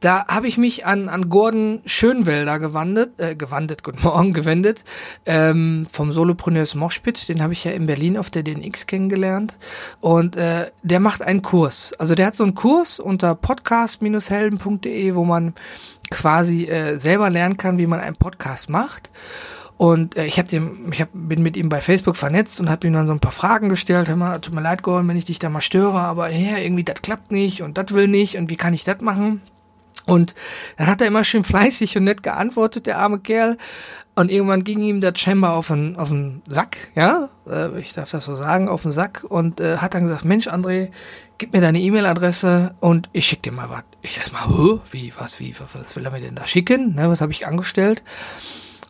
da 0.00 0.26
habe 0.26 0.46
ich 0.48 0.58
mich 0.58 0.86
an, 0.86 1.08
an 1.08 1.28
Gordon 1.28 1.80
Schönwelder 1.86 2.58
gewandet, 2.58 3.18
äh, 3.18 3.34
gewandet, 3.34 3.82
guten 3.82 4.02
Morgen, 4.02 4.32
gewendet, 4.32 4.84
ähm, 5.24 5.86
vom 5.90 6.12
Solopreneurs 6.12 6.74
Moshpit, 6.74 7.28
den 7.28 7.42
habe 7.42 7.52
ich 7.52 7.64
ja 7.64 7.72
in 7.72 7.86
Berlin 7.86 8.16
auf 8.16 8.30
der 8.30 8.42
DNX 8.42 8.86
kennengelernt. 8.86 9.56
Und 10.00 10.36
äh, 10.36 10.70
der 10.82 11.00
macht 11.00 11.22
einen 11.22 11.42
Kurs. 11.42 11.92
Also 11.94 12.14
der 12.14 12.26
hat 12.26 12.36
so 12.36 12.44
einen 12.44 12.54
Kurs 12.54 13.00
unter 13.00 13.34
podcast-helden.de, 13.34 15.14
wo 15.14 15.24
man 15.24 15.54
quasi 16.10 16.64
äh, 16.64 16.98
selber 16.98 17.30
lernen 17.30 17.56
kann, 17.56 17.78
wie 17.78 17.86
man 17.86 18.00
einen 18.00 18.16
Podcast 18.16 18.70
macht. 18.70 19.10
Und 19.76 20.16
äh, 20.16 20.24
ich, 20.24 20.38
hab 20.38 20.48
dem, 20.48 20.90
ich 20.92 21.00
hab, 21.02 21.10
bin 21.12 21.42
mit 21.42 21.56
ihm 21.56 21.68
bei 21.68 21.80
Facebook 21.80 22.16
vernetzt 22.16 22.60
und 22.60 22.70
habe 22.70 22.86
ihm 22.86 22.94
dann 22.94 23.06
so 23.06 23.12
ein 23.12 23.20
paar 23.20 23.32
Fragen 23.32 23.68
gestellt. 23.68 24.08
Hör 24.08 24.16
mal, 24.16 24.38
tut 24.38 24.54
mir 24.54 24.62
leid, 24.62 24.82
Gordon, 24.82 25.08
wenn 25.08 25.16
ich 25.16 25.26
dich 25.26 25.38
da 25.38 25.50
mal 25.50 25.60
störe, 25.60 26.00
aber 26.00 26.30
ja, 26.30 26.56
irgendwie 26.56 26.84
das 26.84 27.02
klappt 27.02 27.30
nicht 27.30 27.62
und 27.62 27.76
das 27.76 27.92
will 27.92 28.08
nicht 28.08 28.36
und 28.36 28.48
wie 28.48 28.56
kann 28.56 28.72
ich 28.74 28.84
das 28.84 29.00
machen? 29.00 29.42
Und 30.06 30.34
dann 30.78 30.86
hat 30.86 31.00
er 31.00 31.08
immer 31.08 31.24
schön 31.24 31.44
fleißig 31.44 31.96
und 31.98 32.04
nett 32.04 32.22
geantwortet, 32.22 32.86
der 32.86 32.98
arme 32.98 33.18
Kerl. 33.18 33.58
Und 34.14 34.30
irgendwann 34.30 34.64
ging 34.64 34.80
ihm 34.80 35.00
der 35.00 35.12
Chamber 35.14 35.52
auf 35.52 35.66
den, 35.66 35.96
auf 35.96 36.08
den 36.08 36.40
Sack, 36.48 36.78
ja, 36.94 37.28
äh, 37.46 37.78
ich 37.78 37.92
darf 37.92 38.10
das 38.10 38.24
so 38.24 38.34
sagen, 38.34 38.70
auf 38.70 38.82
den 38.82 38.92
Sack 38.92 39.24
und 39.28 39.60
äh, 39.60 39.76
hat 39.76 39.92
dann 39.92 40.04
gesagt, 40.04 40.24
Mensch, 40.24 40.48
André, 40.48 40.90
gib 41.36 41.52
mir 41.52 41.60
deine 41.60 41.80
E-Mail-Adresse 41.80 42.74
und 42.80 43.10
ich 43.12 43.26
schick 43.26 43.42
dir 43.42 43.52
mal 43.52 43.68
was. 43.68 43.82
Ich 44.00 44.16
erstmal, 44.16 44.48
huh, 44.48 44.80
wie, 44.90 45.12
was, 45.18 45.38
wie, 45.38 45.54
was 45.74 45.96
will 45.96 46.06
er 46.06 46.12
mir 46.12 46.20
denn 46.20 46.34
da 46.34 46.46
schicken? 46.46 46.94
Ne, 46.94 47.10
was 47.10 47.20
habe 47.20 47.32
ich 47.32 47.46
angestellt? 47.46 48.02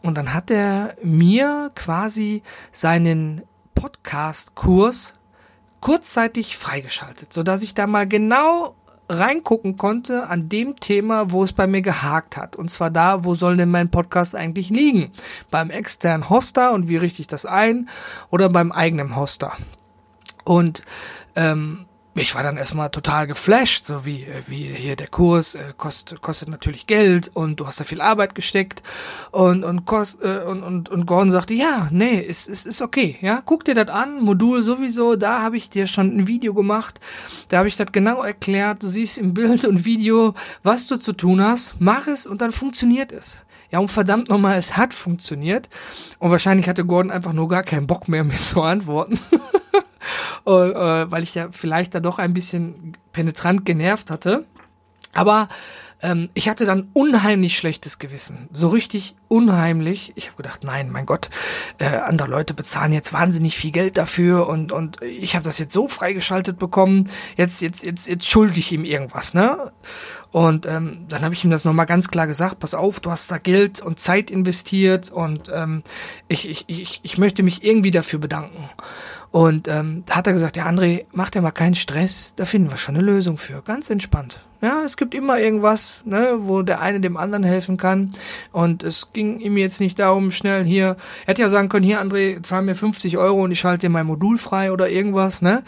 Und 0.02 0.16
dann 0.16 0.32
hat 0.32 0.48
er 0.52 0.94
mir 1.02 1.72
quasi 1.74 2.44
seinen 2.70 3.42
Podcast-Kurs 3.74 5.14
kurzzeitig 5.80 6.56
freigeschaltet, 6.56 7.32
so 7.32 7.42
dass 7.42 7.64
ich 7.64 7.74
da 7.74 7.88
mal 7.88 8.06
genau 8.06 8.76
reingucken 9.08 9.76
konnte 9.76 10.26
an 10.26 10.48
dem 10.48 10.80
Thema, 10.80 11.30
wo 11.30 11.44
es 11.44 11.52
bei 11.52 11.66
mir 11.66 11.82
gehakt 11.82 12.36
hat. 12.36 12.56
Und 12.56 12.70
zwar 12.70 12.90
da, 12.90 13.24
wo 13.24 13.34
soll 13.34 13.56
denn 13.56 13.70
mein 13.70 13.90
Podcast 13.90 14.34
eigentlich 14.34 14.70
liegen? 14.70 15.12
Beim 15.50 15.70
externen 15.70 16.28
Hoster 16.28 16.72
und 16.72 16.88
wie 16.88 16.96
richte 16.96 17.20
ich 17.20 17.28
das 17.28 17.46
ein? 17.46 17.88
Oder 18.30 18.48
beim 18.48 18.72
eigenen 18.72 19.16
Hoster? 19.16 19.52
Und 20.44 20.82
ähm, 21.34 21.86
ich 22.16 22.34
war 22.34 22.42
dann 22.42 22.56
erstmal 22.56 22.90
total 22.90 23.26
geflasht, 23.26 23.86
so 23.86 24.04
wie, 24.04 24.22
äh, 24.22 24.42
wie 24.46 24.64
hier 24.64 24.96
der 24.96 25.08
Kurs 25.08 25.54
äh, 25.54 25.74
kostet, 25.76 26.22
kostet 26.22 26.48
natürlich 26.48 26.86
Geld 26.86 27.30
und 27.34 27.60
du 27.60 27.66
hast 27.66 27.78
da 27.80 27.84
viel 27.84 28.00
Arbeit 28.00 28.34
gesteckt 28.34 28.82
und 29.32 29.64
und 29.64 29.84
kost, 29.84 30.22
äh, 30.22 30.42
und, 30.46 30.62
und, 30.62 30.88
und 30.88 31.06
Gordon 31.06 31.30
sagte, 31.30 31.54
ja, 31.54 31.88
nee, 31.90 32.18
ist, 32.20 32.48
ist, 32.48 32.66
ist 32.66 32.80
okay, 32.80 33.18
ja, 33.20 33.42
guck 33.44 33.64
dir 33.64 33.74
das 33.74 33.88
an, 33.88 34.22
Modul 34.22 34.62
sowieso, 34.62 35.16
da 35.16 35.42
habe 35.42 35.56
ich 35.56 35.68
dir 35.68 35.86
schon 35.86 36.16
ein 36.16 36.26
Video 36.26 36.54
gemacht, 36.54 37.00
da 37.48 37.58
habe 37.58 37.68
ich 37.68 37.76
das 37.76 37.92
genau 37.92 38.22
erklärt, 38.22 38.82
du 38.82 38.88
siehst 38.88 39.18
im 39.18 39.34
Bild 39.34 39.64
und 39.64 39.84
Video, 39.84 40.34
was 40.62 40.86
du 40.86 40.96
zu 40.96 41.12
tun 41.12 41.42
hast, 41.42 41.74
mach 41.78 42.06
es 42.06 42.26
und 42.26 42.40
dann 42.40 42.50
funktioniert 42.50 43.12
es. 43.12 43.42
Ja, 43.70 43.80
und 43.80 43.90
verdammt 43.90 44.28
nochmal, 44.28 44.58
es 44.58 44.76
hat 44.76 44.94
funktioniert. 44.94 45.68
Und 46.18 46.30
wahrscheinlich 46.30 46.68
hatte 46.68 46.84
Gordon 46.84 47.10
einfach 47.10 47.32
nur 47.32 47.48
gar 47.48 47.64
keinen 47.64 47.86
Bock 47.86 48.08
mehr, 48.08 48.24
mir 48.24 48.36
zu 48.36 48.62
antworten. 48.62 49.18
Und, 50.46 50.72
äh, 50.72 51.10
weil 51.10 51.24
ich 51.24 51.34
ja 51.34 51.48
vielleicht 51.50 51.94
da 51.94 52.00
doch 52.00 52.18
ein 52.18 52.32
bisschen 52.32 52.96
penetrant 53.12 53.66
genervt 53.66 54.10
hatte. 54.10 54.46
Aber 55.12 55.48
ähm, 56.02 56.28
ich 56.34 56.48
hatte 56.48 56.66
dann 56.66 56.90
unheimlich 56.92 57.56
schlechtes 57.56 57.98
Gewissen. 57.98 58.48
So 58.52 58.68
richtig 58.68 59.16
unheimlich. 59.28 60.12
Ich 60.14 60.26
habe 60.26 60.36
gedacht, 60.36 60.62
nein, 60.62 60.90
mein 60.90 61.06
Gott, 61.06 61.30
äh, 61.78 61.86
andere 61.86 62.28
Leute 62.28 62.54
bezahlen 62.54 62.92
jetzt 62.92 63.12
wahnsinnig 63.12 63.56
viel 63.56 63.72
Geld 63.72 63.96
dafür 63.96 64.46
und, 64.48 64.72
und 64.72 65.02
ich 65.02 65.34
habe 65.34 65.44
das 65.44 65.58
jetzt 65.58 65.72
so 65.72 65.88
freigeschaltet 65.88 66.58
bekommen. 66.58 67.10
Jetzt, 67.36 67.60
jetzt, 67.60 67.84
jetzt, 67.84 68.06
jetzt 68.06 68.28
schulde 68.28 68.58
ich 68.58 68.70
ihm 68.70 68.84
irgendwas, 68.84 69.34
ne? 69.34 69.72
Und 70.30 70.66
ähm, 70.66 71.06
dann 71.08 71.22
habe 71.22 71.34
ich 71.34 71.42
ihm 71.44 71.50
das 71.50 71.64
nochmal 71.64 71.86
ganz 71.86 72.08
klar 72.08 72.26
gesagt, 72.26 72.58
pass 72.58 72.74
auf, 72.74 73.00
du 73.00 73.10
hast 73.10 73.30
da 73.30 73.38
Geld 73.38 73.80
und 73.80 73.98
Zeit 73.98 74.30
investiert 74.30 75.10
und 75.10 75.50
ähm, 75.52 75.82
ich, 76.28 76.48
ich, 76.48 76.64
ich, 76.66 77.00
ich 77.02 77.18
möchte 77.18 77.42
mich 77.42 77.64
irgendwie 77.64 77.90
dafür 77.90 78.18
bedanken. 78.18 78.68
Und 79.36 79.68
ähm, 79.68 80.02
da 80.06 80.16
hat 80.16 80.26
er 80.26 80.32
gesagt, 80.32 80.56
ja, 80.56 80.66
André, 80.66 81.04
mach 81.12 81.28
dir 81.28 81.42
mal 81.42 81.50
keinen 81.50 81.74
Stress, 81.74 82.34
da 82.36 82.46
finden 82.46 82.70
wir 82.70 82.78
schon 82.78 82.96
eine 82.96 83.04
Lösung 83.04 83.36
für. 83.36 83.60
Ganz 83.60 83.90
entspannt. 83.90 84.40
Ja, 84.62 84.82
es 84.82 84.96
gibt 84.96 85.14
immer 85.14 85.38
irgendwas, 85.38 86.00
ne, 86.06 86.36
wo 86.38 86.62
der 86.62 86.80
eine 86.80 87.00
dem 87.00 87.18
anderen 87.18 87.44
helfen 87.44 87.76
kann. 87.76 88.14
Und 88.50 88.82
es 88.82 89.12
ging 89.12 89.38
ihm 89.40 89.58
jetzt 89.58 89.78
nicht 89.78 89.98
darum, 89.98 90.30
schnell 90.30 90.64
hier, 90.64 90.86
er 90.86 90.96
hätte 91.26 91.42
ja 91.42 91.50
sagen 91.50 91.68
können, 91.68 91.84
hier, 91.84 92.00
André, 92.00 92.42
zahl 92.42 92.62
mir 92.62 92.74
50 92.74 93.18
Euro 93.18 93.44
und 93.44 93.50
ich 93.50 93.60
schalte 93.60 93.82
dir 93.82 93.90
mein 93.90 94.06
Modul 94.06 94.38
frei 94.38 94.72
oder 94.72 94.88
irgendwas, 94.88 95.42
ne? 95.42 95.64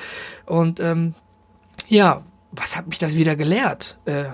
Und 0.47 0.81
ähm, 0.81 1.13
ja, 1.89 2.23
was 2.53 2.75
hat 2.75 2.89
mich 2.89 2.99
das 2.99 3.19
wieder 3.19 3.37
gelehrt? 3.37 3.99
Äh, 4.07 4.31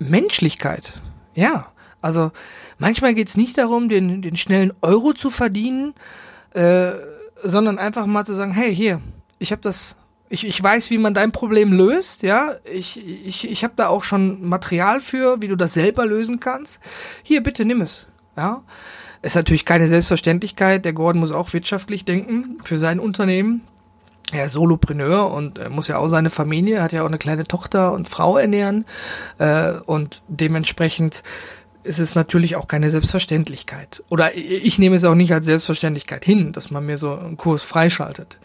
Menschlichkeit. 0.00 0.94
Ja, 1.36 1.68
also 2.02 2.32
manchmal 2.78 3.14
geht's 3.14 3.36
nicht 3.36 3.58
darum, 3.58 3.88
den, 3.88 4.22
den 4.22 4.36
schnellen 4.36 4.72
Euro 4.82 5.12
zu 5.12 5.30
verdienen, 5.30 5.94
äh, 6.52 6.94
sondern 7.42 7.78
einfach 7.78 8.06
mal 8.06 8.24
zu 8.24 8.34
sagen, 8.34 8.52
hey, 8.52 8.74
hier, 8.74 9.00
ich 9.38 9.52
habe 9.52 9.62
das, 9.62 9.96
ich, 10.28 10.46
ich 10.46 10.62
weiß, 10.62 10.90
wie 10.90 10.98
man 10.98 11.14
dein 11.14 11.32
Problem 11.32 11.72
löst, 11.72 12.22
ja, 12.22 12.54
ich, 12.64 13.26
ich, 13.26 13.48
ich 13.50 13.64
habe 13.64 13.74
da 13.76 13.88
auch 13.88 14.04
schon 14.04 14.46
Material 14.48 15.00
für, 15.00 15.40
wie 15.42 15.48
du 15.48 15.56
das 15.56 15.74
selber 15.74 16.06
lösen 16.06 16.40
kannst. 16.40 16.80
Hier, 17.22 17.42
bitte 17.42 17.64
nimm 17.64 17.80
es, 17.80 18.06
ja. 18.36 18.62
Ist 19.22 19.34
natürlich 19.34 19.64
keine 19.64 19.88
Selbstverständlichkeit, 19.88 20.84
der 20.84 20.92
Gordon 20.92 21.20
muss 21.20 21.32
auch 21.32 21.52
wirtschaftlich 21.52 22.04
denken 22.04 22.58
für 22.64 22.78
sein 22.78 23.00
Unternehmen. 23.00 23.62
Er 24.32 24.46
ist 24.46 24.52
Solopreneur 24.52 25.30
und 25.30 25.58
er 25.58 25.70
muss 25.70 25.88
ja 25.88 25.98
auch 25.98 26.08
seine 26.08 26.30
Familie, 26.30 26.82
hat 26.82 26.92
ja 26.92 27.02
auch 27.02 27.08
eine 27.08 27.18
kleine 27.18 27.44
Tochter 27.44 27.92
und 27.92 28.08
Frau 28.08 28.36
ernähren 28.36 28.84
äh, 29.38 29.72
und 29.86 30.22
dementsprechend 30.28 31.22
ist 31.86 32.00
es 32.00 32.14
natürlich 32.14 32.56
auch 32.56 32.68
keine 32.68 32.90
Selbstverständlichkeit. 32.90 34.02
Oder 34.08 34.34
ich 34.34 34.78
nehme 34.78 34.96
es 34.96 35.04
auch 35.04 35.14
nicht 35.14 35.32
als 35.32 35.46
Selbstverständlichkeit 35.46 36.24
hin, 36.24 36.52
dass 36.52 36.70
man 36.70 36.84
mir 36.84 36.98
so 36.98 37.16
einen 37.16 37.36
Kurs 37.36 37.62
freischaltet. 37.62 38.38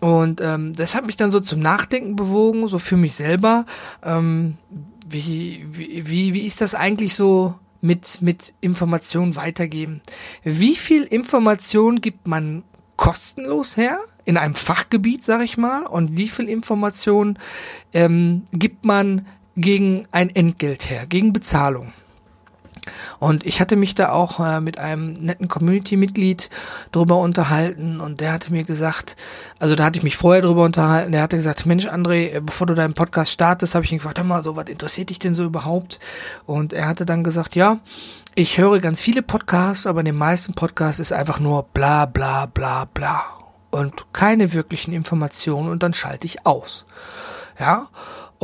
Und 0.00 0.40
ähm, 0.40 0.72
das 0.74 0.94
hat 0.94 1.06
mich 1.06 1.16
dann 1.16 1.30
so 1.30 1.40
zum 1.40 1.60
Nachdenken 1.60 2.16
bewogen, 2.16 2.68
so 2.68 2.78
für 2.78 2.96
mich 2.96 3.14
selber. 3.14 3.66
Ähm, 4.02 4.58
wie, 5.06 5.64
wie, 5.70 6.34
wie, 6.34 6.46
ist 6.46 6.60
das 6.60 6.74
eigentlich 6.74 7.14
so 7.14 7.54
mit, 7.80 8.20
mit 8.20 8.54
Informationen 8.60 9.36
weitergeben? 9.36 10.00
Wie 10.42 10.76
viel 10.76 11.04
Information 11.04 12.00
gibt 12.00 12.26
man 12.26 12.64
kostenlos 12.96 13.76
her 13.76 13.98
in 14.24 14.36
einem 14.36 14.54
Fachgebiet, 14.54 15.24
sag 15.24 15.42
ich 15.42 15.56
mal? 15.56 15.86
Und 15.86 16.16
wie 16.16 16.28
viel 16.28 16.48
Information 16.48 17.38
ähm, 17.92 18.42
gibt 18.52 18.84
man 18.84 19.26
gegen 19.56 20.06
ein 20.10 20.34
Entgelt 20.34 20.90
her, 20.90 21.06
gegen 21.06 21.32
Bezahlung? 21.32 21.92
Und 23.18 23.44
ich 23.46 23.60
hatte 23.60 23.76
mich 23.76 23.94
da 23.94 24.10
auch 24.10 24.40
äh, 24.40 24.60
mit 24.60 24.78
einem 24.78 25.12
netten 25.12 25.48
Community-Mitglied 25.48 26.50
drüber 26.92 27.18
unterhalten 27.18 28.00
und 28.00 28.20
der 28.20 28.32
hatte 28.32 28.52
mir 28.52 28.64
gesagt, 28.64 29.16
also 29.58 29.74
da 29.74 29.84
hatte 29.84 29.98
ich 29.98 30.04
mich 30.04 30.16
vorher 30.16 30.42
drüber 30.42 30.64
unterhalten, 30.64 31.12
der 31.12 31.22
hatte 31.22 31.36
gesagt, 31.36 31.66
Mensch 31.66 31.86
André, 31.86 32.34
äh, 32.34 32.40
bevor 32.40 32.66
du 32.66 32.74
deinen 32.74 32.94
Podcast 32.94 33.32
startest, 33.32 33.74
habe 33.74 33.84
ich 33.84 33.92
ihn 33.92 33.98
gefragt, 33.98 34.18
hör 34.18 34.24
mal, 34.24 34.42
so 34.42 34.56
was 34.56 34.68
interessiert 34.68 35.10
dich 35.10 35.18
denn 35.18 35.34
so 35.34 35.44
überhaupt? 35.44 35.98
Und 36.46 36.72
er 36.72 36.88
hatte 36.88 37.06
dann 37.06 37.24
gesagt, 37.24 37.56
ja, 37.56 37.78
ich 38.34 38.58
höre 38.58 38.80
ganz 38.80 39.00
viele 39.00 39.22
Podcasts, 39.22 39.86
aber 39.86 40.00
in 40.00 40.06
den 40.06 40.16
meisten 40.16 40.54
Podcasts 40.54 41.00
ist 41.00 41.12
einfach 41.12 41.40
nur 41.40 41.64
bla 41.72 42.06
bla 42.06 42.46
bla 42.46 42.86
bla 42.86 43.22
und 43.70 44.12
keine 44.12 44.52
wirklichen 44.52 44.92
Informationen 44.92 45.68
und 45.68 45.82
dann 45.82 45.94
schalte 45.94 46.26
ich 46.26 46.46
aus. 46.46 46.86
Ja, 47.58 47.88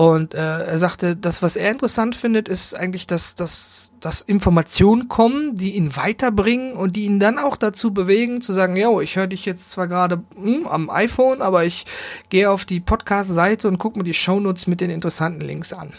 und 0.00 0.32
äh, 0.32 0.38
er 0.38 0.78
sagte, 0.78 1.14
das, 1.14 1.42
was 1.42 1.56
er 1.56 1.70
interessant 1.70 2.16
findet, 2.16 2.48
ist 2.48 2.74
eigentlich, 2.74 3.06
dass, 3.06 3.34
dass, 3.34 3.92
dass 4.00 4.22
Informationen 4.22 5.08
kommen, 5.08 5.56
die 5.56 5.76
ihn 5.76 5.94
weiterbringen 5.94 6.72
und 6.72 6.96
die 6.96 7.04
ihn 7.04 7.20
dann 7.20 7.38
auch 7.38 7.54
dazu 7.58 7.92
bewegen, 7.92 8.40
zu 8.40 8.54
sagen, 8.54 8.76
yo, 8.76 9.02
ich 9.02 9.16
höre 9.16 9.26
dich 9.26 9.44
jetzt 9.44 9.70
zwar 9.70 9.88
gerade 9.88 10.22
hm, 10.36 10.66
am 10.66 10.88
iPhone, 10.88 11.42
aber 11.42 11.66
ich 11.66 11.84
gehe 12.30 12.50
auf 12.50 12.64
die 12.64 12.80
Podcast-Seite 12.80 13.68
und 13.68 13.76
gucke 13.76 13.98
mir 13.98 14.04
die 14.04 14.14
Shownotes 14.14 14.66
mit 14.66 14.80
den 14.80 14.88
interessanten 14.88 15.42
Links 15.42 15.74
an. 15.74 15.92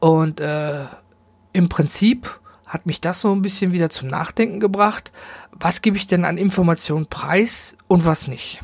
Und 0.00 0.40
äh, 0.40 0.86
im 1.52 1.68
Prinzip 1.68 2.40
hat 2.66 2.86
mich 2.86 3.00
das 3.00 3.20
so 3.20 3.30
ein 3.30 3.42
bisschen 3.42 3.72
wieder 3.72 3.88
zum 3.88 4.08
Nachdenken 4.08 4.58
gebracht. 4.58 5.12
Was 5.52 5.80
gebe 5.80 5.96
ich 5.96 6.08
denn 6.08 6.24
an 6.24 6.38
Informationen 6.38 7.06
preis 7.06 7.76
und 7.86 8.04
was 8.04 8.26
nicht? 8.26 8.58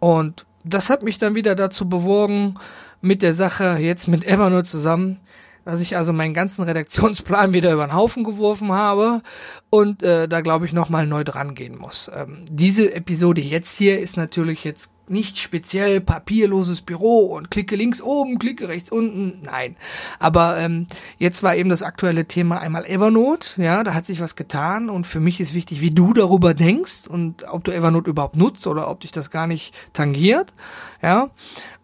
Und 0.00 0.44
das 0.64 0.90
hat 0.90 1.02
mich 1.02 1.18
dann 1.18 1.34
wieder 1.34 1.54
dazu 1.54 1.88
bewogen, 1.88 2.56
mit 3.00 3.22
der 3.22 3.32
Sache 3.32 3.78
jetzt 3.78 4.08
mit 4.08 4.24
Evernote 4.24 4.68
zusammen, 4.68 5.20
dass 5.64 5.80
ich 5.80 5.96
also 5.96 6.12
meinen 6.12 6.34
ganzen 6.34 6.64
Redaktionsplan 6.64 7.52
wieder 7.54 7.72
über 7.72 7.86
den 7.86 7.94
Haufen 7.94 8.24
geworfen 8.24 8.72
habe 8.72 9.22
und 9.70 10.02
äh, 10.02 10.28
da 10.28 10.40
glaube 10.40 10.66
ich 10.66 10.72
nochmal 10.72 11.06
neu 11.06 11.24
dran 11.24 11.54
gehen 11.54 11.78
muss. 11.78 12.10
Ähm, 12.14 12.44
diese 12.50 12.94
Episode 12.94 13.40
jetzt 13.40 13.76
hier 13.76 14.00
ist 14.00 14.16
natürlich 14.16 14.64
jetzt 14.64 14.90
nicht 15.10 15.38
speziell 15.38 16.00
papierloses 16.00 16.82
Büro 16.82 17.26
und 17.36 17.50
klicke 17.50 17.76
links 17.76 18.00
oben, 18.00 18.38
klicke 18.38 18.68
rechts 18.68 18.90
unten. 18.90 19.42
Nein. 19.42 19.76
Aber 20.18 20.58
ähm, 20.58 20.86
jetzt 21.18 21.42
war 21.42 21.56
eben 21.56 21.70
das 21.70 21.82
aktuelle 21.82 22.26
Thema 22.26 22.60
einmal 22.60 22.84
Evernote. 22.84 23.62
Ja, 23.62 23.84
da 23.84 23.94
hat 23.94 24.06
sich 24.06 24.20
was 24.20 24.36
getan 24.36 24.88
und 24.88 25.06
für 25.06 25.20
mich 25.20 25.40
ist 25.40 25.54
wichtig, 25.54 25.80
wie 25.80 25.90
du 25.90 26.12
darüber 26.12 26.54
denkst 26.54 27.06
und 27.08 27.44
ob 27.50 27.64
du 27.64 27.72
Evernote 27.72 28.10
überhaupt 28.10 28.36
nutzt 28.36 28.66
oder 28.66 28.90
ob 28.90 29.00
dich 29.00 29.12
das 29.12 29.30
gar 29.30 29.46
nicht 29.46 29.74
tangiert. 29.92 30.54
Ja. 31.02 31.30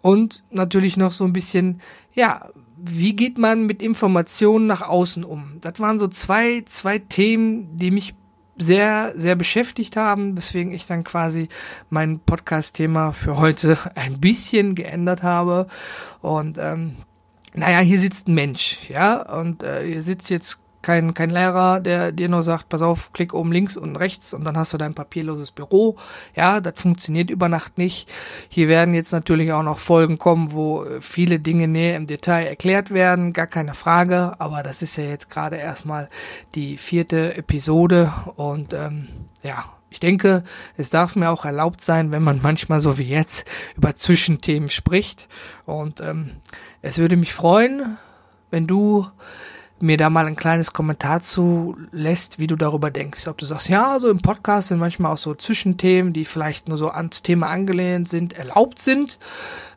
Und 0.02 0.42
natürlich 0.50 0.96
noch 0.96 1.12
so 1.12 1.24
ein 1.24 1.32
bisschen, 1.32 1.80
ja, 2.14 2.48
wie 2.76 3.16
geht 3.16 3.38
man 3.38 3.66
mit 3.66 3.82
Informationen 3.82 4.66
nach 4.66 4.82
außen 4.82 5.24
um? 5.24 5.58
Das 5.60 5.80
waren 5.80 5.98
so 5.98 6.08
zwei, 6.08 6.62
zwei 6.66 6.98
Themen, 6.98 7.76
die 7.76 7.90
mich 7.90 8.14
sehr, 8.58 9.12
sehr 9.16 9.36
beschäftigt 9.36 9.96
haben, 9.96 10.36
weswegen 10.36 10.72
ich 10.72 10.86
dann 10.86 11.04
quasi 11.04 11.48
mein 11.90 12.20
Podcast-Thema 12.20 13.12
für 13.12 13.36
heute 13.36 13.78
ein 13.94 14.20
bisschen 14.20 14.74
geändert 14.74 15.22
habe. 15.22 15.66
Und 16.22 16.58
ähm, 16.58 16.96
naja, 17.54 17.80
hier 17.80 17.98
sitzt 17.98 18.28
ein 18.28 18.34
Mensch, 18.34 18.90
ja, 18.90 19.22
und 19.38 19.62
äh, 19.62 19.84
hier 19.84 20.02
sitzt 20.02 20.30
jetzt 20.30 20.58
kein, 20.86 21.14
kein 21.14 21.30
Lehrer, 21.30 21.80
der 21.80 22.12
dir 22.12 22.28
nur 22.28 22.44
sagt, 22.44 22.68
pass 22.68 22.80
auf, 22.80 23.12
klick 23.12 23.34
oben 23.34 23.50
links 23.50 23.76
und 23.76 23.96
rechts 23.96 24.32
und 24.32 24.44
dann 24.44 24.56
hast 24.56 24.72
du 24.72 24.78
dein 24.78 24.94
papierloses 24.94 25.50
Büro. 25.50 25.96
Ja, 26.36 26.60
das 26.60 26.80
funktioniert 26.80 27.28
über 27.28 27.48
Nacht 27.48 27.76
nicht. 27.76 28.08
Hier 28.48 28.68
werden 28.68 28.94
jetzt 28.94 29.10
natürlich 29.10 29.52
auch 29.52 29.64
noch 29.64 29.80
Folgen 29.80 30.16
kommen, 30.16 30.52
wo 30.52 30.86
viele 31.00 31.40
Dinge 31.40 31.66
näher 31.66 31.96
im 31.96 32.06
Detail 32.06 32.46
erklärt 32.46 32.92
werden, 32.92 33.32
gar 33.32 33.48
keine 33.48 33.74
Frage, 33.74 34.36
aber 34.38 34.62
das 34.62 34.80
ist 34.80 34.96
ja 34.96 35.04
jetzt 35.04 35.28
gerade 35.28 35.56
erstmal 35.56 36.08
die 36.54 36.76
vierte 36.76 37.36
Episode 37.36 38.12
und 38.36 38.72
ähm, 38.72 39.08
ja, 39.42 39.64
ich 39.90 39.98
denke, 39.98 40.44
es 40.76 40.90
darf 40.90 41.16
mir 41.16 41.30
auch 41.30 41.44
erlaubt 41.44 41.82
sein, 41.82 42.12
wenn 42.12 42.22
man 42.22 42.40
manchmal 42.40 42.78
so 42.78 42.96
wie 42.96 43.08
jetzt 43.08 43.44
über 43.76 43.96
Zwischenthemen 43.96 44.68
spricht. 44.68 45.26
Und 45.64 46.00
ähm, 46.00 46.32
es 46.82 46.98
würde 46.98 47.16
mich 47.16 47.32
freuen, 47.32 47.96
wenn 48.50 48.66
du 48.66 49.06
mir 49.80 49.96
da 49.96 50.10
mal 50.10 50.26
ein 50.26 50.36
kleines 50.36 50.72
Kommentar 50.72 51.20
zu 51.20 51.76
lässt, 51.92 52.38
wie 52.38 52.46
du 52.46 52.56
darüber 52.56 52.90
denkst. 52.90 53.26
Ob 53.28 53.38
du 53.38 53.44
sagst, 53.44 53.68
ja, 53.68 53.98
so 53.98 54.08
im 54.08 54.20
Podcast 54.20 54.68
sind 54.68 54.78
manchmal 54.78 55.12
auch 55.12 55.18
so 55.18 55.34
Zwischenthemen, 55.34 56.12
die 56.12 56.24
vielleicht 56.24 56.68
nur 56.68 56.78
so 56.78 56.88
ans 56.88 57.22
Thema 57.22 57.48
angelehnt 57.48 58.08
sind, 58.08 58.32
erlaubt 58.32 58.78
sind. 58.78 59.18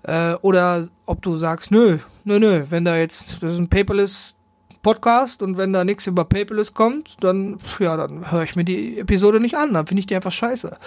Äh, 0.03 0.35
oder 0.35 0.87
ob 1.05 1.21
du 1.21 1.35
sagst, 1.35 1.71
nö, 1.71 1.99
nö, 2.23 2.39
nö, 2.39 2.65
wenn 2.69 2.85
da 2.85 2.95
jetzt, 2.97 3.43
das 3.43 3.53
ist 3.53 3.59
ein 3.59 3.69
Paperless 3.69 4.35
Podcast 4.81 5.41
und 5.41 5.57
wenn 5.57 5.73
da 5.73 5.83
nichts 5.83 6.07
über 6.07 6.23
Paperless 6.23 6.73
kommt, 6.73 7.17
dann, 7.21 7.57
ja, 7.79 7.97
dann 7.97 8.31
höre 8.31 8.43
ich 8.43 8.55
mir 8.55 8.63
die 8.63 8.97
Episode 8.97 9.39
nicht 9.39 9.55
an, 9.55 9.73
dann 9.73 9.85
finde 9.85 9.99
ich 9.99 10.07
die 10.07 10.15
einfach 10.15 10.31
scheiße. 10.31 10.77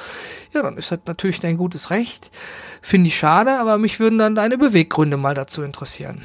Ja, 0.54 0.62
dann 0.62 0.78
ist 0.78 0.90
das 0.90 1.00
natürlich 1.06 1.40
dein 1.40 1.58
gutes 1.58 1.90
Recht. 1.90 2.30
Finde 2.80 3.08
ich 3.08 3.18
schade, 3.18 3.58
aber 3.58 3.76
mich 3.76 4.00
würden 4.00 4.18
dann 4.18 4.34
deine 4.34 4.56
Beweggründe 4.56 5.18
mal 5.18 5.34
dazu 5.34 5.62
interessieren. 5.62 6.22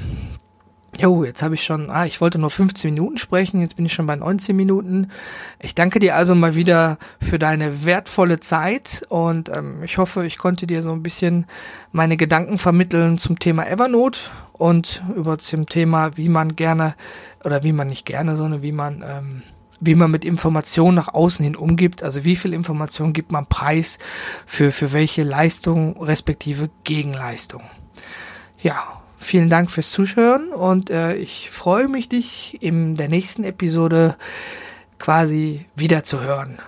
Jo, 1.00 1.22
jetzt 1.22 1.44
habe 1.44 1.54
ich 1.54 1.62
schon, 1.62 1.90
ah, 1.90 2.06
ich 2.06 2.20
wollte 2.20 2.40
nur 2.40 2.50
15 2.50 2.92
Minuten 2.92 3.18
sprechen, 3.18 3.60
jetzt 3.60 3.76
bin 3.76 3.86
ich 3.86 3.92
schon 3.92 4.08
bei 4.08 4.16
19 4.16 4.56
Minuten. 4.56 5.12
Ich 5.60 5.76
danke 5.76 6.00
dir 6.00 6.16
also 6.16 6.34
mal 6.34 6.56
wieder 6.56 6.98
für 7.20 7.38
deine 7.38 7.84
wertvolle 7.84 8.40
Zeit 8.40 9.06
und 9.08 9.48
ähm, 9.48 9.84
ich 9.84 9.96
hoffe, 9.98 10.26
ich 10.26 10.38
konnte 10.38 10.66
dir 10.66 10.82
so 10.82 10.90
ein 10.90 11.04
bisschen 11.04 11.46
meine 11.92 12.16
Gedanken 12.16 12.58
vermitteln 12.58 13.16
zum 13.16 13.38
Thema 13.38 13.64
Evernote 13.68 14.18
und 14.54 15.04
über 15.14 15.38
zum 15.38 15.66
Thema, 15.66 16.16
wie 16.16 16.28
man 16.28 16.56
gerne 16.56 16.96
oder 17.44 17.62
wie 17.62 17.72
man 17.72 17.86
nicht 17.86 18.04
gerne, 18.04 18.34
sondern 18.34 18.62
wie 18.62 18.72
man 18.72 19.04
ähm, 19.06 19.42
wie 19.80 19.94
man 19.94 20.10
mit 20.10 20.24
Informationen 20.24 20.96
nach 20.96 21.14
außen 21.14 21.44
hin 21.44 21.54
umgibt, 21.54 22.02
also 22.02 22.24
wie 22.24 22.34
viel 22.34 22.52
Information 22.52 23.12
gibt 23.12 23.30
man 23.30 23.46
preis 23.46 24.00
für, 24.44 24.72
für 24.72 24.92
welche 24.92 25.22
Leistung 25.22 26.02
respektive 26.02 26.68
Gegenleistung. 26.82 27.62
Ja, 28.60 28.97
vielen 29.18 29.50
Dank 29.50 29.70
fürs 29.70 29.90
Zuhören 29.90 30.52
und 30.52 30.90
äh, 30.90 31.14
ich 31.16 31.50
freue 31.50 31.88
mich, 31.88 32.08
dich 32.08 32.62
in 32.62 32.94
der 32.94 33.08
nächsten 33.08 33.44
Episode 33.44 34.16
quasi 34.98 35.66
wieder 35.76 36.04
zu 36.04 36.20
hören. 36.20 36.58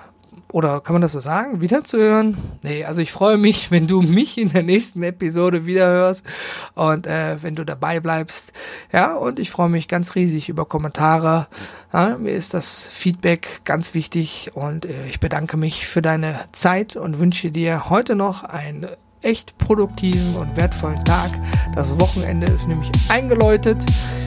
Oder 0.52 0.80
kann 0.80 0.94
man 0.94 1.02
das 1.02 1.12
so 1.12 1.20
sagen? 1.20 1.60
Wieder 1.60 1.84
zu 1.84 1.98
hören? 1.98 2.36
Nee, 2.62 2.84
also 2.84 3.02
ich 3.02 3.12
freue 3.12 3.36
mich, 3.36 3.70
wenn 3.70 3.86
du 3.86 4.02
mich 4.02 4.36
in 4.36 4.52
der 4.52 4.64
nächsten 4.64 5.02
Episode 5.02 5.64
wieder 5.64 5.88
hörst 5.88 6.26
und 6.74 7.06
äh, 7.06 7.40
wenn 7.40 7.54
du 7.54 7.64
dabei 7.64 8.00
bleibst. 8.00 8.52
Ja, 8.92 9.14
und 9.14 9.38
ich 9.38 9.50
freue 9.50 9.68
mich 9.68 9.86
ganz 9.86 10.16
riesig 10.16 10.48
über 10.48 10.64
Kommentare. 10.64 11.46
Ja, 11.92 12.18
mir 12.18 12.32
ist 12.32 12.52
das 12.52 12.88
Feedback 12.88 13.60
ganz 13.64 13.94
wichtig 13.94 14.50
und 14.54 14.86
äh, 14.86 15.06
ich 15.08 15.20
bedanke 15.20 15.56
mich 15.56 15.86
für 15.86 16.02
deine 16.02 16.40
Zeit 16.50 16.96
und 16.96 17.20
wünsche 17.20 17.52
dir 17.52 17.88
heute 17.88 18.16
noch 18.16 18.42
einen 18.42 18.88
echt 19.22 19.56
produktiven 19.58 20.36
und 20.36 20.56
wertvollen 20.56 21.04
Tag. 21.04 21.30
Das 21.74 21.98
Wochenende 21.98 22.50
ist 22.50 22.68
nämlich 22.68 22.90
eingeläutet 23.08 23.84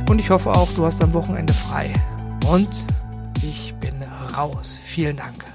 und 0.10 0.20
ich 0.20 0.30
hoffe 0.30 0.52
auch, 0.52 0.70
du 0.76 0.86
hast 0.86 1.02
am 1.02 1.14
Wochenende 1.14 1.54
frei. 1.54 1.94
Und 2.50 2.86
ich 3.42 3.74
bin 3.76 4.04
raus. 4.36 4.78
Vielen 4.82 5.18
Dank. 5.18 5.53